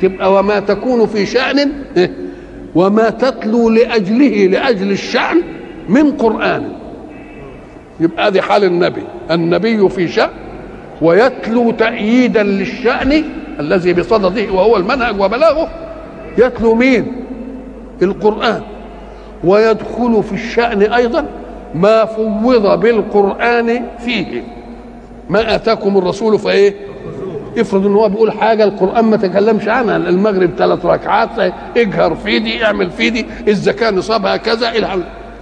تبقى 0.00 0.32
وما 0.32 0.60
تكون 0.60 1.06
في 1.06 1.26
شأن 1.26 1.72
وما 2.74 3.10
تتلو 3.10 3.68
لأجله 3.68 4.46
لأجل 4.46 4.90
الشأن 4.90 5.42
من 5.88 6.10
قرآن. 6.10 6.81
يبقى 8.00 8.28
هذه 8.28 8.40
حال 8.40 8.64
النبي. 8.64 9.02
النبي 9.30 9.88
في 9.88 10.08
شأن 10.08 10.30
ويتلو 11.02 11.70
تأييدا 11.70 12.42
للشأن 12.42 13.24
الذي 13.60 13.92
بصدده 13.92 14.52
وهو 14.52 14.76
المنهج 14.76 15.20
وبلاغه 15.20 15.68
يتلو 16.38 16.74
مين؟ 16.74 17.12
القرآن. 18.02 18.62
ويدخل 19.44 20.22
في 20.22 20.32
الشأن 20.32 20.82
أيضا 20.82 21.24
ما 21.74 22.04
فوض 22.04 22.80
بالقرآن 22.80 23.82
فيه. 23.98 24.42
ما 25.30 25.54
آتاكم 25.54 25.98
الرسول 25.98 26.38
فإيه؟ 26.38 26.74
افرض 27.58 27.86
إن 27.86 27.94
هو 27.94 28.08
بيقول 28.08 28.32
حاجة 28.32 28.64
القرآن 28.64 29.04
ما 29.04 29.16
تكلمش 29.16 29.68
عنها. 29.68 29.96
المغرب 29.96 30.50
ثلاث 30.58 30.86
ركعات 30.86 31.52
إجهر 31.76 32.14
في 32.14 32.38
دي 32.38 32.64
اعمل 32.64 32.90
في 32.90 33.10
دي 33.10 33.26
الزكاة 33.48 33.90
نصابها 33.90 34.36
كذا 34.36 34.72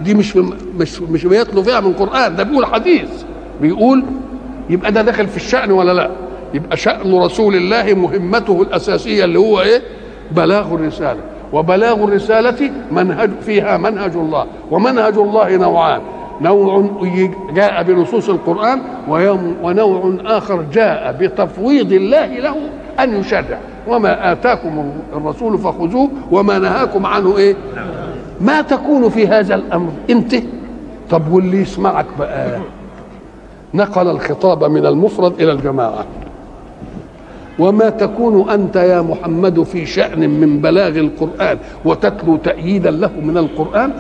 دي 0.01 0.15
مش 0.15 0.37
مش 0.79 1.01
مش 1.03 1.25
بيتلو 1.27 1.63
فيها 1.63 1.81
من 1.81 1.93
قرآن 1.93 2.37
ده 2.37 2.43
بيقول 2.43 2.67
حديث. 2.67 3.09
بيقول 3.61 4.05
يبقى 4.71 4.93
ده 4.93 5.03
داخل 5.03 5.27
في 5.27 5.37
الشأن 5.37 5.71
ولا 5.71 5.93
لا؟ 5.93 6.11
يبقى 6.55 6.77
شأن 6.77 7.15
رسول 7.15 7.57
الله 7.57 7.95
مهمته 7.95 8.63
الأساسية 8.63 9.25
اللي 9.25 9.39
هو 9.39 9.61
إيه؟ 9.61 9.83
بلاغ 10.33 10.75
الرسالة. 10.75 11.21
وبلاغ 11.53 12.05
الرسالة 12.05 12.71
منهج 12.93 13.31
فيها 13.47 13.77
منهج 13.77 14.13
الله 14.15 14.47
ومنهج 14.71 15.15
الله 15.19 15.57
نوعان. 15.57 16.01
نوع 16.41 16.91
جاء 17.55 17.83
بنصوص 17.83 18.29
القرآن 18.29 18.81
ونوع 19.63 20.15
آخر 20.25 20.65
جاء 20.73 21.17
بتفويض 21.21 21.93
الله 21.93 22.27
له 22.27 22.57
أن 23.01 23.21
يشرع. 23.21 23.59
وما 23.89 24.33
آتاكم 24.33 24.93
الرسول 25.17 25.59
فخذوه 25.59 26.09
وما 26.31 26.59
نهاكم 26.59 27.07
عنه 27.07 27.37
إيه؟ 27.39 27.57
ما 28.41 28.61
تكون 28.61 29.09
في 29.09 29.29
هذا 29.29 29.55
الأمر. 29.55 29.93
أنت؟ 30.11 30.35
طب 31.11 31.33
واللي 31.33 31.61
يسمعك 31.61 32.07
بقى؟ 32.19 32.59
نقل 33.75 34.11
الخطاب 34.11 34.65
من 34.65 34.87
المفرد 34.87 35.41
إلى 35.41 35.53
الجماعة. 35.53 36.05
وما 37.59 37.91
تكون 37.91 38.51
أنت 38.51 38.77
يا 38.77 39.01
محمد 39.03 39.63
في 39.63 39.87
شأن 39.87 40.31
من 40.31 40.61
بلاغ 40.61 40.99
القرآن 40.99 41.59
وتتلو 41.85 42.37
تأييدا 42.37 42.91
له 42.91 43.11
من 43.23 43.37
القرآن؟ 43.37 43.93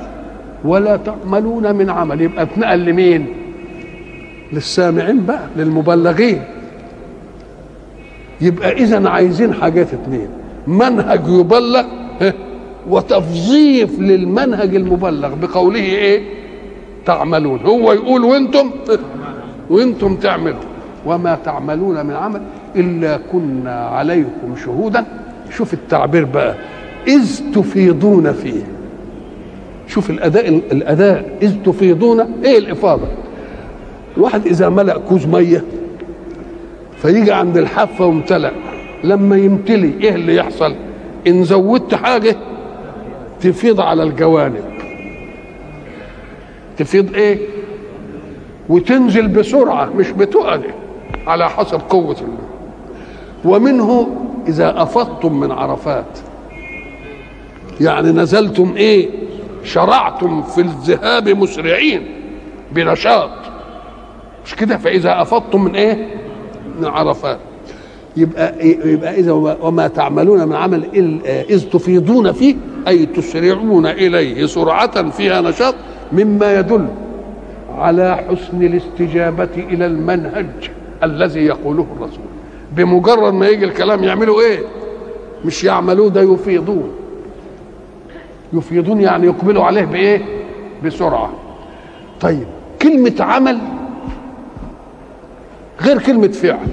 ولا 0.64 0.96
تعملون 0.96 1.74
من 1.74 1.90
عمل. 1.90 2.20
يبقى 2.20 2.42
اتنقل 2.42 2.84
لمين؟ 2.84 3.26
للسامعين 4.52 5.26
بقى 5.26 5.46
للمبلغين. 5.56 6.42
يبقى 8.40 8.72
اذا 8.72 9.08
عايزين 9.08 9.54
حاجات 9.54 9.94
اتنين. 9.94 10.28
منهج 10.66 11.28
يبلغ 11.28 11.84
وتفظيف 12.88 14.00
للمنهج 14.00 14.74
المبلغ. 14.74 15.34
بقوله 15.34 15.80
إيه؟ 15.80 16.22
تعملون. 17.06 17.60
هو 17.60 17.92
يقول 17.92 18.24
وأنتم؟ 18.24 18.70
وأنتم 19.70 20.16
تعملوا 20.16 20.60
وما 21.06 21.38
تعملون 21.44 22.06
من 22.06 22.14
عمل 22.14 22.40
إلا 22.76 23.20
كنا 23.32 23.80
عليكم 23.86 24.56
شهودا. 24.64 25.04
شوف 25.50 25.74
التعبير 25.74 26.24
بقى. 26.24 26.54
إذ 27.08 27.40
تفيضون 27.54 28.32
فيه. 28.32 28.62
شوف 29.88 30.10
الأداء 30.10 30.48
الأداء. 30.48 31.38
إذ 31.42 31.54
تفيضون. 31.64 32.20
إيه 32.44 32.58
الإفاضة؟ 32.58 33.06
الواحد 34.16 34.46
إذا 34.46 34.68
ملأ 34.68 34.98
كوز 34.98 35.26
مية 35.26 35.64
فيجي 37.02 37.32
عند 37.32 37.56
الحافة 37.56 38.06
وامتلأ. 38.06 38.50
لما 39.04 39.36
يمتلي 39.36 39.92
إيه 40.00 40.14
اللي 40.14 40.36
يحصل؟ 40.36 40.74
إن 41.26 41.44
زودت 41.44 41.94
حاجة 41.94 42.36
تفيض 43.40 43.80
على 43.80 44.02
الجوانب. 44.02 44.64
تفيض 46.78 47.14
إيه؟ 47.14 47.38
وتنزل 48.68 49.28
بسرعة 49.28 49.84
مش 49.96 50.10
بتقعد 50.10 50.62
على 51.26 51.50
حسب 51.50 51.80
قوة 51.88 52.16
الله 52.20 52.50
ومنه 53.44 54.16
إذا 54.48 54.82
أفضتم 54.82 55.40
من 55.40 55.50
عرفات. 55.52 56.18
يعني 57.80 58.08
نزلتم 58.12 58.74
إيه؟ 58.76 59.08
شرعتم 59.64 60.42
في 60.42 60.60
الذهاب 60.60 61.28
مسرعين 61.28 62.06
بنشاط. 62.72 63.30
مش 64.46 64.54
كده؟ 64.54 64.76
فإذا 64.76 65.22
أفضتم 65.22 65.64
من 65.64 65.74
إيه؟ 65.74 66.08
من 66.80 66.86
عرفات. 66.86 67.38
يبقى 68.16 68.54
يبقى 68.84 69.20
إذا 69.20 69.32
وما 69.32 69.88
تعملون 69.88 70.48
من 70.48 70.56
عمل 70.56 70.84
إذ 71.50 71.70
تفيضون 71.70 72.32
فيه 72.32 72.54
أي 72.88 73.06
تسرعون 73.06 73.86
إليه 73.86 74.46
سرعة 74.46 75.10
فيها 75.10 75.40
نشاط 75.40 75.74
مما 76.12 76.58
يدل 76.58 76.86
على 77.78 78.16
حسن 78.16 78.62
الاستجابة 78.62 79.48
إلى 79.56 79.86
المنهج 79.86 80.46
الذي 81.02 81.40
يقوله 81.40 81.86
الرسول. 81.96 82.24
بمجرد 82.72 83.32
ما 83.34 83.48
يجي 83.48 83.64
الكلام 83.64 84.04
يعملوا 84.04 84.40
إيه؟ 84.40 84.58
مش 85.44 85.64
يعملوه 85.64 86.10
ده 86.10 86.20
يفيضون. 86.20 86.90
يفيضون 88.52 89.00
يعني 89.00 89.26
يقبلوا 89.26 89.64
عليه 89.64 89.84
بإيه؟ 89.84 90.22
بسرعة. 90.84 91.30
طيب 92.20 92.46
كلمة 92.82 93.14
عمل 93.20 93.58
غير 95.82 95.98
كلمة 95.98 96.28
فعل. 96.28 96.68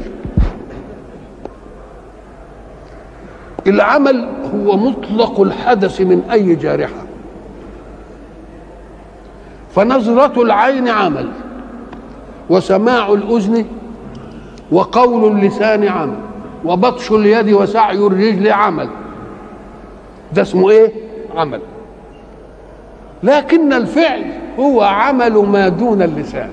العمل 3.67 4.27
هو 4.55 4.77
مطلق 4.77 5.41
الحدث 5.41 6.01
من 6.01 6.21
أي 6.31 6.55
جارحة. 6.55 7.03
فنظرة 9.75 10.41
العين 10.41 10.87
عمل 10.87 11.29
وسماع 12.49 13.13
الأذن 13.13 13.65
وقول 14.71 15.31
اللسان 15.37 15.87
عمل 15.87 16.15
وبطش 16.65 17.11
اليد 17.11 17.53
وسعي 17.53 17.97
الرجل 17.97 18.51
عمل. 18.51 18.89
ده 20.33 20.41
اسمه 20.41 20.69
إيه؟ 20.69 20.91
عمل. 21.35 21.61
لكن 23.23 23.73
الفعل 23.73 24.23
هو 24.59 24.81
عمل 24.81 25.33
ما 25.33 25.67
دون 25.67 26.01
اللسان. 26.01 26.49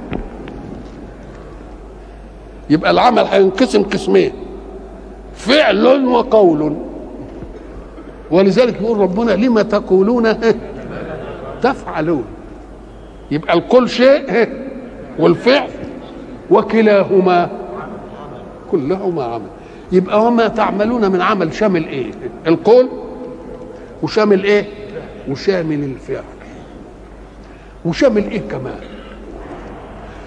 يبقى 2.71 2.91
العمل 2.91 3.25
هينقسم 3.25 3.83
قسمين 3.83 4.33
فعل 5.35 6.07
وقول. 6.07 6.77
ولذلك 8.35 8.81
يقول 8.83 8.99
ربنا 8.99 9.33
لما 9.33 9.63
تقولون 9.63 10.29
تفعلون. 11.63 12.25
يبقى 13.31 13.55
القول 13.55 13.91
شيء 13.91 14.49
والفعل 15.19 15.69
وكلاهما 16.51 17.51
كلهما 18.71 19.25
عمل. 19.25 19.47
يبقى 19.93 20.25
وما 20.25 20.49
تعملون 20.49 21.13
من 21.13 21.21
عمل 21.21 21.55
شامل 21.55 21.85
إيه؟ 21.85 22.11
القول 22.47 22.89
وشامل 24.03 24.45
إيه؟ 24.45 24.67
وشامل 25.31 25.85
الفعل. 25.85 26.25
وشامل 27.85 28.31
إيه 28.31 28.41
كمان؟ 28.51 28.81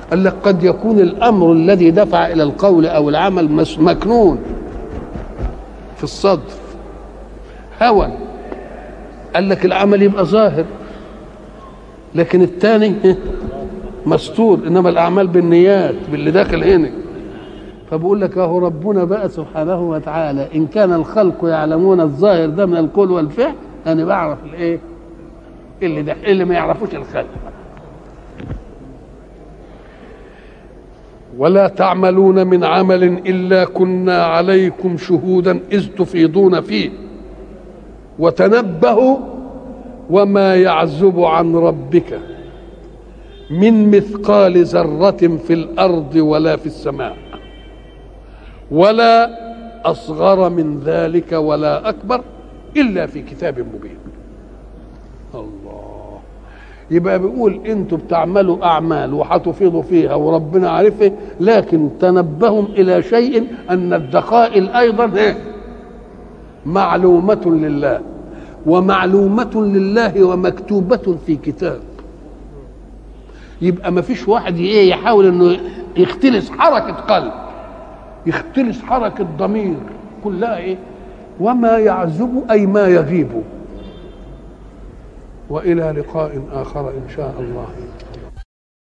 قال 0.09 0.23
لك 0.23 0.33
قد 0.43 0.63
يكون 0.63 0.99
الأمر 0.99 1.51
الذي 1.51 1.91
دفع 1.91 2.27
إلى 2.27 2.43
القول 2.43 2.85
أو 2.85 3.09
العمل 3.09 3.65
مكنون 3.79 4.39
في 5.97 6.03
الصدر. 6.03 6.66
هوى. 7.81 8.09
قال 9.35 9.49
لك 9.49 9.65
العمل 9.65 10.01
يبقى 10.03 10.25
ظاهر. 10.25 10.65
لكن 12.15 12.41
الثاني 12.41 12.93
مستور. 14.05 14.59
إنما 14.67 14.89
الأعمال 14.89 15.27
بالنيات 15.27 15.95
باللي 16.11 16.31
داخل 16.31 16.63
هنا 16.63 16.89
فبقول 17.91 18.21
لك 18.21 18.37
أهو 18.37 18.59
ربنا 18.59 19.03
بقى 19.03 19.29
سبحانه 19.29 19.89
وتعالى 19.89 20.47
إن 20.55 20.67
كان 20.67 20.93
الخلق 20.93 21.45
يعلمون 21.45 22.01
الظاهر 22.01 22.49
ده 22.49 22.65
من 22.65 22.77
القول 22.77 23.11
والفعل 23.11 23.53
أنا 23.87 24.05
بعرف 24.05 24.37
الإيه؟ 24.45 24.79
اللي 25.83 26.01
ده 26.01 26.15
اللي 26.25 26.45
ما 26.45 26.53
يعرفوش 26.53 26.95
الخلق. 26.95 27.25
ولا 31.37 31.67
تعملون 31.67 32.47
من 32.47 32.63
عمل 32.63 33.03
إلا 33.03 33.65
كنا 33.65 34.23
عليكم 34.25 34.97
شهودا 34.97 35.59
إذ 35.71 35.87
تفيضون 35.97 36.61
فيه. 36.61 36.89
وتنبهوا 38.19 39.17
وما 40.09 40.55
يعزب 40.55 41.19
عن 41.19 41.55
ربك 41.55 42.19
من 43.49 43.91
مثقال 43.91 44.63
ذرة 44.65 45.37
في 45.47 45.53
الأرض 45.53 46.15
ولا 46.15 46.55
في 46.55 46.65
السماء 46.65 47.15
ولا 48.71 49.29
أصغر 49.91 50.49
من 50.49 50.79
ذلك 50.85 51.31
ولا 51.31 51.89
أكبر 51.89 52.21
إلا 52.77 53.05
في 53.05 53.21
كتاب 53.21 53.59
مبين. 53.59 53.97
الله. 55.35 56.19
يبقى 56.91 57.19
بيقول 57.19 57.59
أنتوا 57.67 57.97
بتعملوا 57.97 58.65
أعمال 58.65 59.13
وهتفيضوا 59.13 59.81
فيها 59.81 60.15
وربنا 60.15 60.69
عارفه 60.69 61.11
لكن 61.39 61.89
تنبهوا 61.99 62.63
إلى 62.63 63.01
شيء 63.03 63.47
أن 63.69 63.93
الدقائق 63.93 64.75
أيضا 64.77 65.11
إيه؟ 65.17 65.37
معلومة 66.67 67.41
لله 67.45 68.01
ومعلومة 68.65 69.51
لله 69.55 70.23
ومكتوبة 70.23 71.17
في 71.25 71.35
كتاب. 71.35 71.79
يبقى 73.61 73.91
ما 73.91 74.01
فيش 74.01 74.27
واحد 74.27 74.57
إيه 74.57 74.89
يحاول 74.89 75.25
إنه 75.25 75.57
يختلس 75.97 76.49
حركة 76.49 76.93
قلب 76.93 77.31
يختلس 78.25 78.81
حركة 78.81 79.27
ضمير 79.37 79.75
كلها 80.23 80.57
إيه 80.57 80.77
وما 81.39 81.77
يعزب 81.77 82.43
أي 82.51 82.65
ما 82.65 82.87
يغيب. 82.87 83.29
وإلى 85.49 85.93
لقاء 85.97 86.41
آخر 86.53 86.89
إن 86.89 87.09
شاء 87.15 87.33
الله. 87.39 87.67